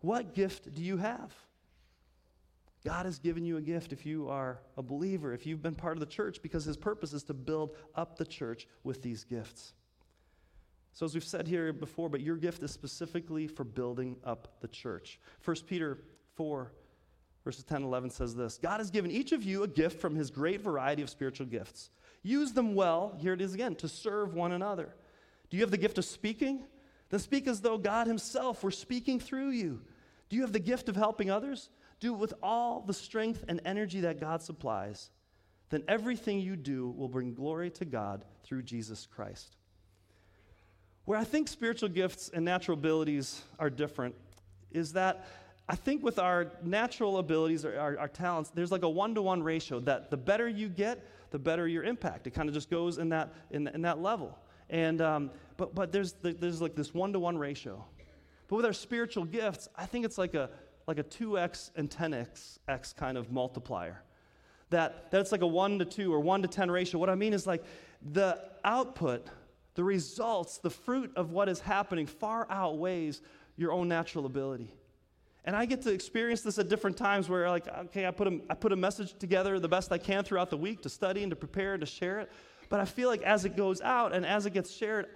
[0.00, 1.32] What gift do you have?
[2.84, 5.96] God has given you a gift if you are a believer, if you've been part
[5.96, 9.72] of the church, because his purpose is to build up the church with these gifts.
[10.92, 14.68] So, as we've said here before, but your gift is specifically for building up the
[14.68, 15.20] church.
[15.44, 15.98] 1 Peter
[16.38, 16.72] 4,
[17.44, 20.14] verses 10 and 11 says this God has given each of you a gift from
[20.14, 21.90] his great variety of spiritual gifts.
[22.22, 24.94] Use them well, here it is again, to serve one another.
[25.50, 26.64] Do you have the gift of speaking?
[27.10, 29.80] Then speak as though God Himself were speaking through you.
[30.28, 31.70] Do you have the gift of helping others?
[32.00, 35.10] Do it with all the strength and energy that God supplies.
[35.70, 39.56] Then everything you do will bring glory to God through Jesus Christ.
[41.04, 44.14] Where I think spiritual gifts and natural abilities are different
[44.70, 45.26] is that
[45.68, 49.22] I think with our natural abilities, or our, our talents, there's like a one to
[49.22, 52.26] one ratio that the better you get, the better your impact.
[52.26, 54.38] It kind of just goes in that, in, in that level.
[54.70, 57.84] And, um, but, but there's, there's like this one to one ratio.
[58.48, 60.48] But with our spiritual gifts, I think it's like a,
[60.86, 64.02] like a 2x and 10x x kind of multiplier.
[64.70, 66.98] That, that it's like a 1 to 2 or 1 to 10 ratio.
[66.98, 67.62] What I mean is like
[68.12, 69.26] the output,
[69.74, 73.20] the results, the fruit of what is happening far outweighs
[73.56, 74.72] your own natural ability.
[75.48, 78.38] And I get to experience this at different times where, like, okay, I put, a,
[78.50, 81.30] I put a message together the best I can throughout the week to study and
[81.30, 82.30] to prepare and to share it.
[82.68, 85.06] But I feel like as it goes out and as it gets shared,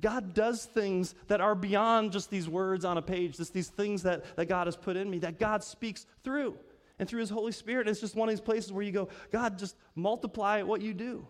[0.00, 4.02] God does things that are beyond just these words on a page, just these things
[4.02, 6.56] that, that God has put in me, that God speaks through
[6.98, 7.82] and through His Holy Spirit.
[7.82, 10.94] And it's just one of these places where you go, God, just multiply what you
[10.94, 11.24] do.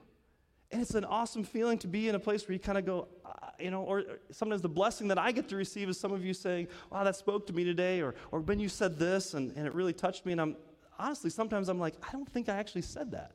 [0.72, 3.08] And it's an awesome feeling to be in a place where you kind of go,
[3.62, 6.34] you know, or sometimes the blessing that I get to receive is some of you
[6.34, 9.66] saying, wow, that spoke to me today, or, or when you said this and, and
[9.66, 10.32] it really touched me.
[10.32, 10.56] And I'm
[10.98, 13.32] honestly, sometimes I'm like, I don't think I actually said that.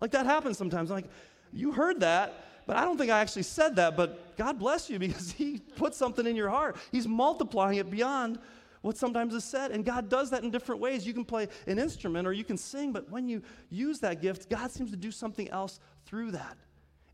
[0.00, 0.90] Like that happens sometimes.
[0.90, 1.10] I'm like,
[1.52, 4.98] you heard that, but I don't think I actually said that, but God bless you
[5.06, 6.76] because He put something in your heart.
[6.92, 8.38] He's multiplying it beyond
[8.82, 9.70] what sometimes is said.
[9.70, 11.06] And God does that in different ways.
[11.06, 14.50] You can play an instrument or you can sing, but when you use that gift,
[14.50, 16.58] God seems to do something else through that.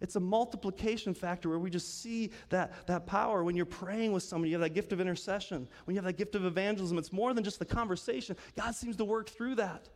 [0.00, 3.44] It's a multiplication factor where we just see that, that power.
[3.44, 5.68] When you're praying with someone, you have that gift of intercession.
[5.84, 8.36] When you have that gift of evangelism, it's more than just the conversation.
[8.56, 9.88] God seems to work through that.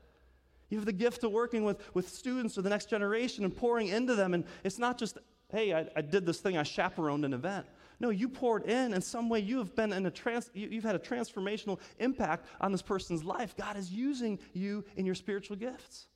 [0.68, 3.88] You have the gift of working with, with students or the next generation and pouring
[3.88, 4.34] into them.
[4.34, 5.18] And it's not just,
[5.50, 7.66] hey, I, I did this thing, I chaperoned an event.
[8.00, 9.38] No, you poured in in some way.
[9.38, 13.24] You have been in a trans, you, you've had a transformational impact on this person's
[13.24, 13.56] life.
[13.56, 16.08] God is using you in your spiritual gifts.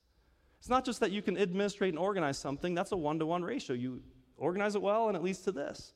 [0.58, 3.42] It's not just that you can administrate and organize something, that's a one to one
[3.42, 3.76] ratio.
[3.76, 4.02] You
[4.36, 5.92] organize it well, and it leads to this.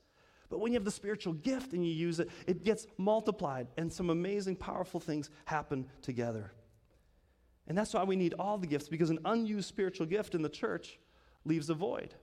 [0.48, 3.92] But when you have the spiritual gift and you use it, it gets multiplied, and
[3.92, 6.52] some amazing, powerful things happen together.
[7.66, 10.48] And that's why we need all the gifts, because an unused spiritual gift in the
[10.48, 10.98] church
[11.44, 12.14] leaves a void.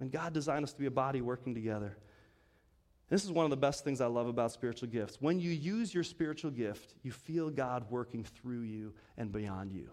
[0.00, 1.96] And God designed us to be a body working together.
[3.08, 5.18] This is one of the best things I love about spiritual gifts.
[5.20, 9.90] When you use your spiritual gift, you feel God working through you and beyond you.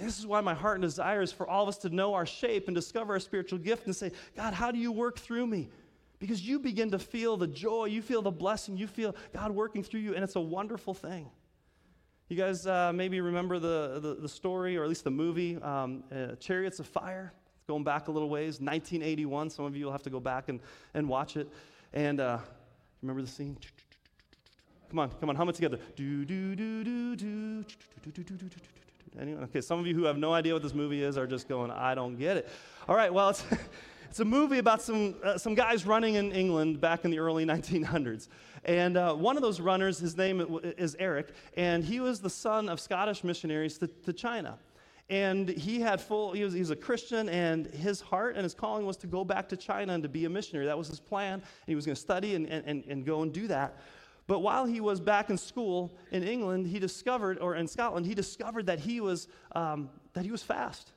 [0.00, 2.24] This is why my heart and desire is for all of us to know our
[2.24, 5.68] shape and discover our spiritual gift and say, God, how do you work through me?
[6.18, 9.82] Because you begin to feel the joy, you feel the blessing, you feel God working
[9.82, 11.30] through you, and it's a wonderful thing.
[12.28, 16.04] You guys uh, maybe remember the, the, the, story, or at least the movie, um,
[16.12, 17.32] uh, Chariots of Fire?
[17.56, 19.50] It's going back a little ways, 1981.
[19.50, 20.60] Some of you will have to go back and,
[20.94, 21.48] and watch it.
[21.92, 22.38] And uh,
[23.02, 23.56] remember the scene?
[24.90, 25.78] Come on, come on, hum it together.
[25.96, 27.64] Do, do, do, do, do,
[29.18, 29.44] Anyone?
[29.44, 31.70] Okay, some of you who have no idea what this movie is are just going,
[31.70, 32.48] I don't get it.
[32.88, 33.44] All right, well, it's,
[34.08, 37.44] it's a movie about some, uh, some guys running in England back in the early
[37.46, 38.28] 1900s.
[38.64, 42.68] And uh, one of those runners, his name is Eric, and he was the son
[42.68, 44.58] of Scottish missionaries to, to China.
[45.08, 48.54] And he had full, he was, he was a Christian, and his heart and his
[48.54, 50.66] calling was to go back to China and to be a missionary.
[50.66, 51.34] That was his plan.
[51.34, 53.76] And He was going to study and, and, and go and do that.
[54.30, 58.14] But while he was back in school in England, he discovered, or in Scotland, he
[58.14, 60.92] discovered that he was, um, that he was fast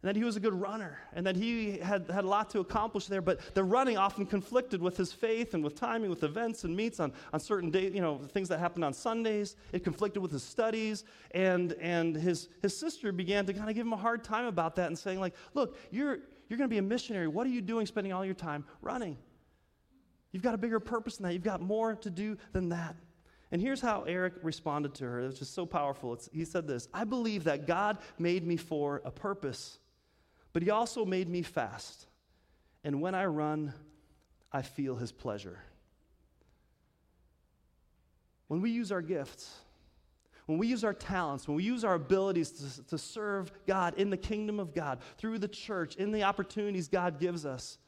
[0.00, 2.60] and that he was a good runner and that he had, had a lot to
[2.60, 6.62] accomplish there but the running often conflicted with his faith and with timing with events
[6.62, 9.56] and meets on, on certain days you know things that happened on sundays.
[9.72, 13.84] It conflicted with his studies and and his, his sister began to kind of give
[13.84, 16.78] him a hard time about that and saying like look you're you're going to be
[16.78, 17.26] a missionary.
[17.26, 19.16] What are you doing spending all your time running
[20.32, 21.34] You've got a bigger purpose than that.
[21.34, 22.96] You've got more to do than that.
[23.52, 25.20] And here's how Eric responded to her.
[25.20, 26.14] It was just so powerful.
[26.14, 29.78] It's, he said this I believe that God made me for a purpose,
[30.54, 32.06] but He also made me fast.
[32.82, 33.74] And when I run,
[34.50, 35.58] I feel His pleasure.
[38.48, 39.54] When we use our gifts,
[40.46, 44.10] when we use our talents, when we use our abilities to, to serve God in
[44.10, 47.78] the kingdom of God, through the church, in the opportunities God gives us,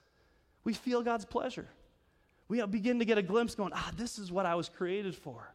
[0.62, 1.68] we feel God's pleasure.
[2.54, 5.52] We begin to get a glimpse going, ah, this is what I was created for.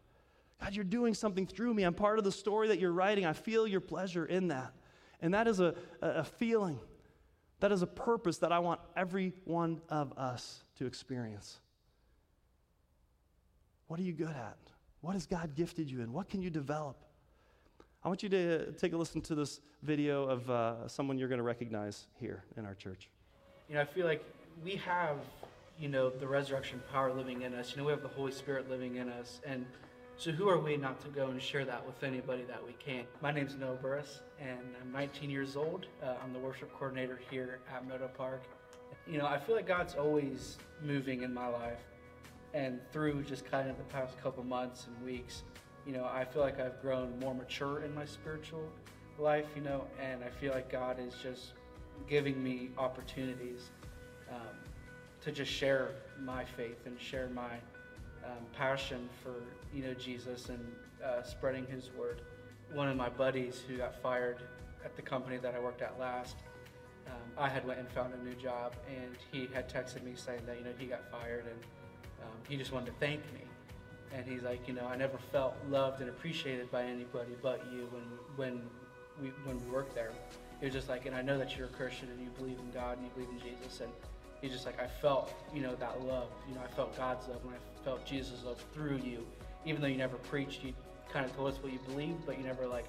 [0.62, 1.84] God, you're doing something through me.
[1.84, 3.26] I'm part of the story that you're writing.
[3.26, 4.74] I feel your pleasure in that.
[5.22, 6.78] And that is a, a feeling,
[7.62, 11.60] that is a purpose that I want every one of us to experience.
[13.88, 14.58] What are you good at?
[15.00, 16.12] What has God gifted you in?
[16.12, 16.98] What can you develop?
[18.04, 21.40] I want you to take a listen to this video of uh, someone you're going
[21.40, 23.10] to recognize here in our church.
[23.70, 24.22] You know, I feel like
[24.62, 25.16] we have
[25.80, 27.72] you know, the resurrection power living in us.
[27.72, 29.40] You know, we have the Holy Spirit living in us.
[29.46, 29.66] And
[30.18, 33.06] so who are we not to go and share that with anybody that we can?
[33.22, 35.86] My name's Noah Burris, and I'm 19 years old.
[36.04, 38.44] Uh, I'm the worship coordinator here at Meadow Park.
[39.08, 41.80] You know, I feel like God's always moving in my life.
[42.54, 45.44] And through just kind of the past couple months and weeks,
[45.86, 48.70] you know, I feel like I've grown more mature in my spiritual
[49.18, 51.54] life, you know, and I feel like God is just
[52.08, 53.70] giving me opportunities
[54.30, 54.58] um,
[55.22, 57.54] to just share my faith and share my
[58.26, 59.34] um, passion for
[59.74, 60.60] you know Jesus and
[61.04, 62.22] uh, spreading His word.
[62.74, 64.38] One of my buddies who got fired
[64.86, 66.38] at the company that I worked at last,
[67.08, 70.42] um, I had went and found a new job, and he had texted me saying
[70.46, 71.60] that you know he got fired and
[72.22, 73.42] um, he just wanted to thank me.
[74.12, 77.88] And he's like, you know, I never felt loved and appreciated by anybody but you
[77.92, 78.04] when
[78.36, 78.62] when
[79.22, 80.12] we when we worked there.
[80.62, 82.70] It was just like, and I know that you're a Christian and you believe in
[82.72, 83.92] God and you believe in Jesus, and
[84.42, 86.30] He's just like I felt, you know, that love.
[86.48, 89.26] You know, I felt God's love when I felt Jesus' love through you.
[89.66, 90.74] Even though you never preached, you
[91.12, 92.86] kind of told us what you believed, but you never like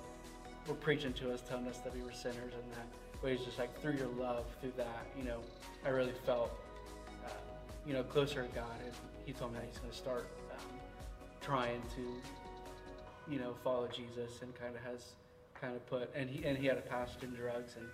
[0.68, 2.86] were preaching to us, telling us that we were sinners and that.
[3.20, 5.40] But he's just like through your love, through that, you know,
[5.84, 6.52] I really felt,
[7.26, 7.30] uh,
[7.86, 8.76] you know, closer to God.
[8.84, 8.94] And
[9.26, 10.66] he told me that he's going to start um,
[11.40, 15.12] trying to, you know, follow Jesus and kind of has
[15.60, 17.86] kind of put and he and he had a past in drugs and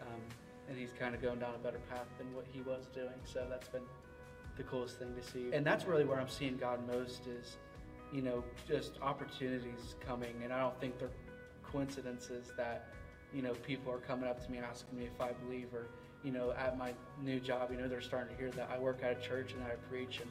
[0.00, 0.20] um,
[0.68, 3.14] and he's kind of going down a better path than what he was doing.
[3.24, 3.82] So that's been
[4.56, 5.52] the coolest thing to see.
[5.52, 7.56] And that's really where I'm seeing God most is,
[8.12, 10.34] you know, just opportunities coming.
[10.42, 11.10] And I don't think they're
[11.62, 12.88] coincidences that,
[13.32, 15.88] you know, people are coming up to me asking me if I believe or,
[16.22, 19.00] you know, at my new job, you know, they're starting to hear that I work
[19.02, 20.30] at a church and I preach and,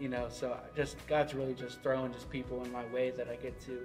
[0.00, 3.36] you know, so just God's really just throwing just people in my way that I
[3.36, 3.82] get to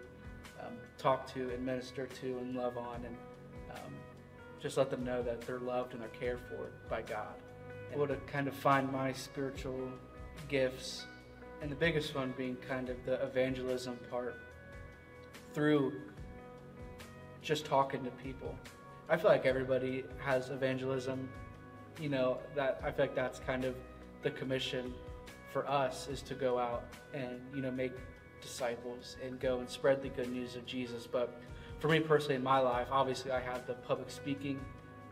[0.62, 3.16] um, talk to and minister to and love on and
[4.66, 7.36] just let them know that they're loved and they're cared for by God
[7.94, 9.90] able to kind of find my spiritual
[10.50, 11.06] gifts,
[11.62, 14.36] and the biggest one being kind of the evangelism part
[15.54, 15.94] through
[17.42, 18.54] just talking to people.
[19.10, 21.30] I feel like everybody has evangelism.
[22.02, 23.76] You know, that I feel like that's kind of
[24.22, 24.94] the commission
[25.54, 27.94] for us is to go out and, you know, make
[28.42, 31.08] disciples and go and spread the good news of Jesus.
[31.08, 31.40] But
[31.86, 34.60] for me personally in my life, obviously I have the public speaking,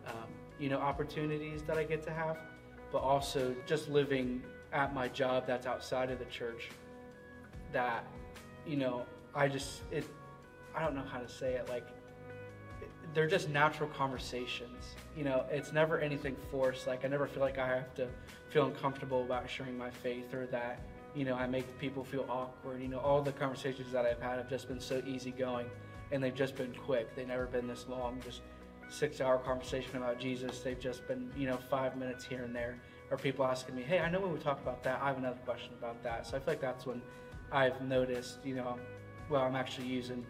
[0.07, 0.28] um,
[0.59, 2.38] you know, opportunities that I get to have
[2.91, 6.69] but also just living at my job that's outside of the church
[7.74, 8.05] that
[8.67, 9.03] you know
[9.34, 10.05] i just it
[10.76, 11.88] i don't know how to say it like
[13.13, 14.95] they're just natural conversations.
[15.15, 16.88] You know it's never anything forced.
[16.88, 18.07] Like i never feel like i have to
[18.49, 20.80] feel uncomfortable about sharing my faith or that
[21.15, 22.82] you know i make people feel awkward.
[22.82, 25.67] You know all the conversations that i've had have just been so easygoing
[26.14, 28.41] and they've just been quick they've never been this long just
[28.93, 30.59] six hour conversation about Jesus.
[30.59, 32.80] They've just been, you know, five minutes here and there.
[33.11, 35.39] Or people asking me, hey, I know when we talk about that, I have another
[35.45, 36.26] question about that.
[36.26, 37.01] So I feel like that's when
[37.51, 38.78] I've noticed, you know,
[39.30, 40.26] well, I'm actually using,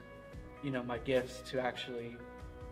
[0.64, 2.18] you know, my gifts to actually,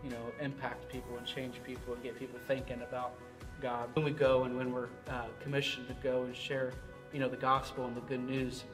[0.02, 3.14] you know, impact people and change people and get people thinking about
[3.60, 3.88] God.
[3.94, 6.72] When we go and when we're uh, commissioned to go and share,
[7.12, 8.64] you know, the gospel and the good news,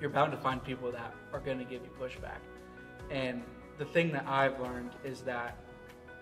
[0.00, 2.40] you're bound to find people that are going to give you pushback.
[3.10, 3.42] And
[3.78, 5.56] the thing that I've learned is that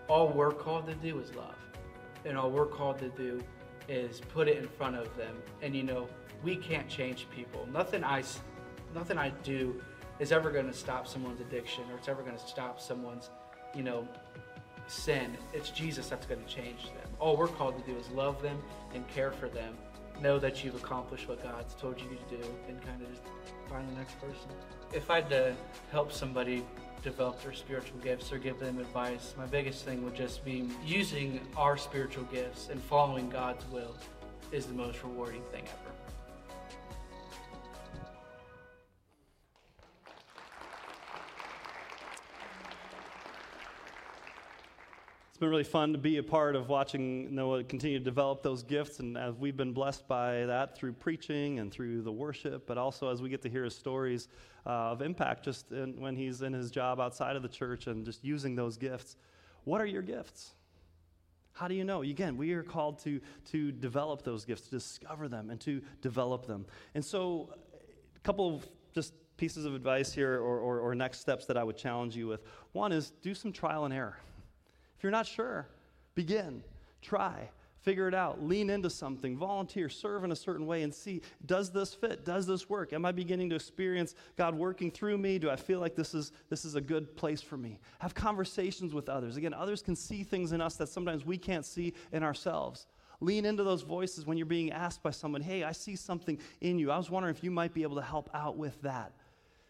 [0.09, 1.57] all we're called to do is love.
[2.24, 3.43] And all we're called to do
[3.89, 5.36] is put it in front of them.
[5.62, 6.09] And you know,
[6.43, 7.66] we can't change people.
[7.72, 8.22] Nothing I,
[8.95, 9.80] nothing I do
[10.18, 13.30] is ever going to stop someone's addiction or it's ever going to stop someone's,
[13.74, 14.07] you know,
[14.86, 15.36] sin.
[15.53, 17.11] It's Jesus that's going to change them.
[17.18, 18.59] All we're called to do is love them
[18.95, 19.76] and care for them.
[20.21, 23.23] Know that you've accomplished what God's told you to do and kind of just
[23.69, 24.49] find the next person.
[24.93, 25.55] If I had to
[25.93, 26.64] help somebody
[27.03, 31.41] develop their spiritual gifts or give them advice, my biggest thing would just be using
[31.57, 33.95] our spiritual gifts and following God's will
[34.51, 35.88] is the most rewarding thing ever.
[45.39, 48.64] It's been really fun to be a part of watching Noah continue to develop those
[48.64, 52.76] gifts, and as we've been blessed by that through preaching and through the worship, but
[52.76, 54.26] also as we get to hear his stories
[54.66, 58.05] uh, of impact just in, when he's in his job outside of the church and
[58.05, 59.14] just using those gifts.
[59.62, 60.55] What are your gifts?
[61.53, 62.03] How do you know?
[62.03, 63.20] Again, we are called to,
[63.53, 66.66] to develop those gifts, to discover them, and to develop them.
[66.97, 67.55] And so,
[68.16, 71.62] a couple of just pieces of advice here or, or, or next steps that I
[71.62, 72.43] would challenge you with.
[72.72, 74.18] One is do some trial and error.
[74.99, 75.68] If you're not sure,
[76.16, 76.64] begin,
[77.03, 77.49] try,
[77.82, 81.70] figure it out, lean into something, volunteer, serve in a certain way, and see does
[81.70, 82.24] this fit?
[82.24, 82.92] Does this work?
[82.92, 85.38] Am I beginning to experience God working through me?
[85.38, 87.78] Do I feel like this is, this is a good place for me?
[88.01, 89.36] Have conversations with others.
[89.36, 92.88] Again, others can see things in us that sometimes we can't see in ourselves.
[93.20, 96.76] Lean into those voices when you're being asked by someone, hey, I see something in
[96.76, 96.90] you.
[96.90, 99.12] I was wondering if you might be able to help out with that.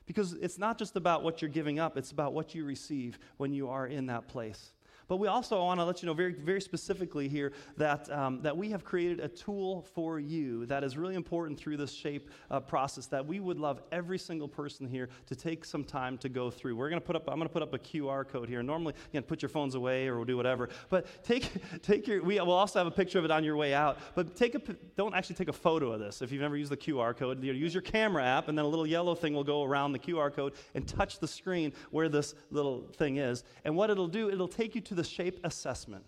[0.06, 3.52] Because it's not just about what you're giving up, it's about what you receive when
[3.52, 4.72] you are in that place.
[5.08, 8.54] But we also want to let you know very, very specifically here that, um, that
[8.54, 12.60] we have created a tool for you that is really important through this shape uh,
[12.60, 16.50] process that we would love every single person here to take some time to go
[16.50, 16.76] through.
[16.76, 18.62] We're going to put up, I'm going to put up a QR code here.
[18.62, 20.68] Normally, you can put your phones away or we'll do whatever.
[20.90, 21.50] But take,
[21.82, 23.98] take your, we will also have a picture of it on your way out.
[24.14, 24.60] But take a,
[24.94, 27.42] don't actually take a photo of this if you've never used the QR code.
[27.42, 29.98] You use your camera app, and then a little yellow thing will go around the
[29.98, 33.42] QR code and touch the screen where this little thing is.
[33.64, 36.04] And what it'll do, it'll take you to the shape assessment.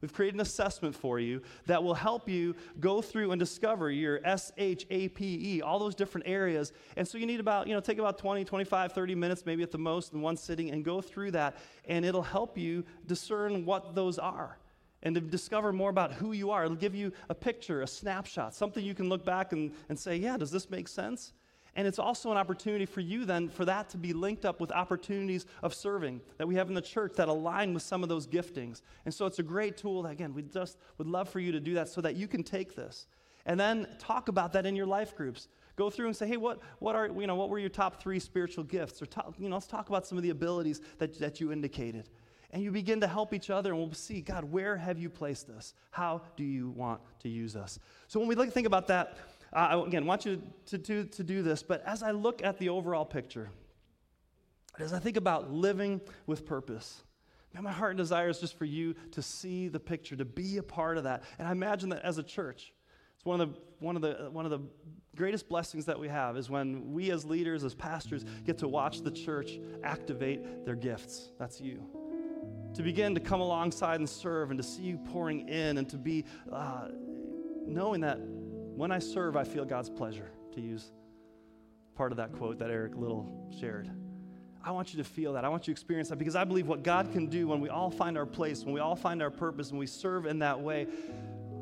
[0.00, 4.20] We've created an assessment for you that will help you go through and discover your
[4.24, 6.72] S, H, A, P, E, all those different areas.
[6.96, 9.70] And so you need about, you know, take about 20, 25, 30 minutes, maybe at
[9.70, 11.56] the most, in one sitting, and go through that.
[11.84, 14.58] And it'll help you discern what those are
[15.04, 16.64] and to discover more about who you are.
[16.64, 20.16] It'll give you a picture, a snapshot, something you can look back and, and say,
[20.16, 21.32] yeah, does this make sense?
[21.74, 24.70] And it's also an opportunity for you then for that to be linked up with
[24.72, 28.26] opportunities of serving that we have in the church that align with some of those
[28.26, 28.82] giftings.
[29.04, 31.60] And so it's a great tool that, again, we just would love for you to
[31.60, 33.06] do that so that you can take this
[33.46, 35.48] and then talk about that in your life groups.
[35.74, 38.18] Go through and say, hey, what, what, are, you know, what were your top three
[38.18, 39.00] spiritual gifts?
[39.00, 42.10] Or, top, you know, let's talk about some of the abilities that, that you indicated.
[42.52, 45.48] and you begin to help each other, and we'll see, God, where have you placed
[45.48, 45.72] us?
[45.90, 47.78] How do you want to use us?
[48.08, 49.16] So when we think about that,
[49.52, 52.58] uh, again, I want you to do, to do this, but as I look at
[52.58, 53.50] the overall picture,
[54.78, 57.02] as I think about living with purpose,
[57.52, 60.56] man, my heart and desire is just for you to see the picture, to be
[60.56, 61.22] a part of that.
[61.38, 62.72] And I imagine that as a church,
[63.14, 64.60] it's one of the, one of the, one of the
[65.14, 69.02] greatest blessings that we have is when we as leaders, as pastors, get to watch
[69.02, 71.30] the church activate their gifts.
[71.38, 71.82] That's you
[72.74, 75.98] to begin to come alongside and serve and to see you pouring in and to
[75.98, 76.88] be uh,
[77.66, 78.18] knowing that
[78.76, 80.90] when I serve, I feel God's pleasure, to use
[81.94, 83.90] part of that quote that Eric Liddell shared.
[84.64, 85.44] I want you to feel that.
[85.44, 87.68] I want you to experience that because I believe what God can do when we
[87.68, 90.60] all find our place, when we all find our purpose, when we serve in that
[90.60, 90.86] way.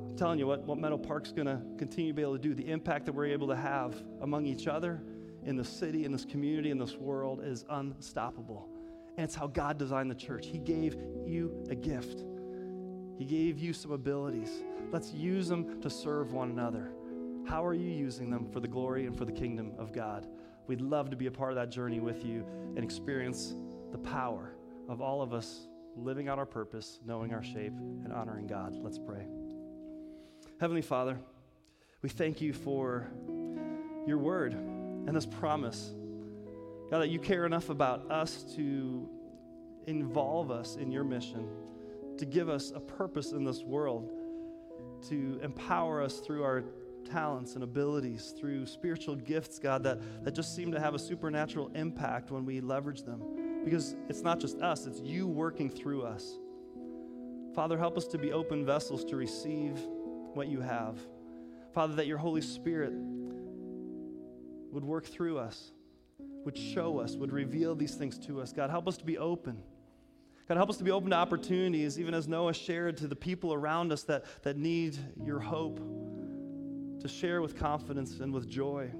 [0.09, 2.55] I'm telling you what, what Meadow Park's going to continue to be able to do,
[2.55, 5.01] the impact that we're able to have among each other
[5.45, 8.69] in the city, in this community, in this world is unstoppable.
[9.17, 10.47] And it's how God designed the church.
[10.47, 10.97] He gave
[11.27, 12.25] you a gift,
[13.17, 14.51] He gave you some abilities.
[14.93, 16.93] Let's use them to serve one another.
[17.51, 20.25] How are you using them for the glory and for the kingdom of God?
[20.69, 22.47] We'd love to be a part of that journey with you
[22.77, 23.57] and experience
[23.91, 24.55] the power
[24.89, 27.73] of all of us living out our purpose, knowing our shape,
[28.05, 28.79] and honoring God.
[28.81, 29.27] Let's pray.
[30.61, 31.19] Heavenly Father,
[32.03, 33.11] we thank you for
[34.07, 35.91] your word and this promise
[36.89, 39.09] God, that you care enough about us to
[39.89, 41.49] involve us in your mission,
[42.17, 44.13] to give us a purpose in this world,
[45.09, 46.63] to empower us through our
[47.05, 51.71] talents and abilities, through spiritual gifts, God, that, that just seem to have a supernatural
[51.75, 53.23] impact when we leverage them.
[53.65, 56.39] Because it's not just us, it's you working through us.
[57.55, 59.79] Father, help us to be open vessels to receive
[60.35, 60.99] what you have.
[61.75, 62.93] Father, that your Holy Spirit
[64.73, 65.73] would work through us
[66.45, 68.53] would show us, would reveal these things to us.
[68.53, 69.63] God, help us to be open.
[70.49, 73.53] God, help us to be open to opportunities, even as Noah shared to the people
[73.53, 75.81] around us that, that need your hope,
[77.01, 78.91] to share with confidence and with joy.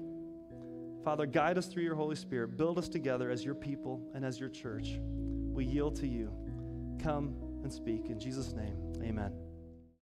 [1.03, 2.57] Father, guide us through your Holy Spirit.
[2.57, 4.99] Build us together as your people and as your church.
[4.99, 6.31] We yield to you.
[7.01, 8.09] Come and speak.
[8.09, 9.50] In Jesus' name, amen.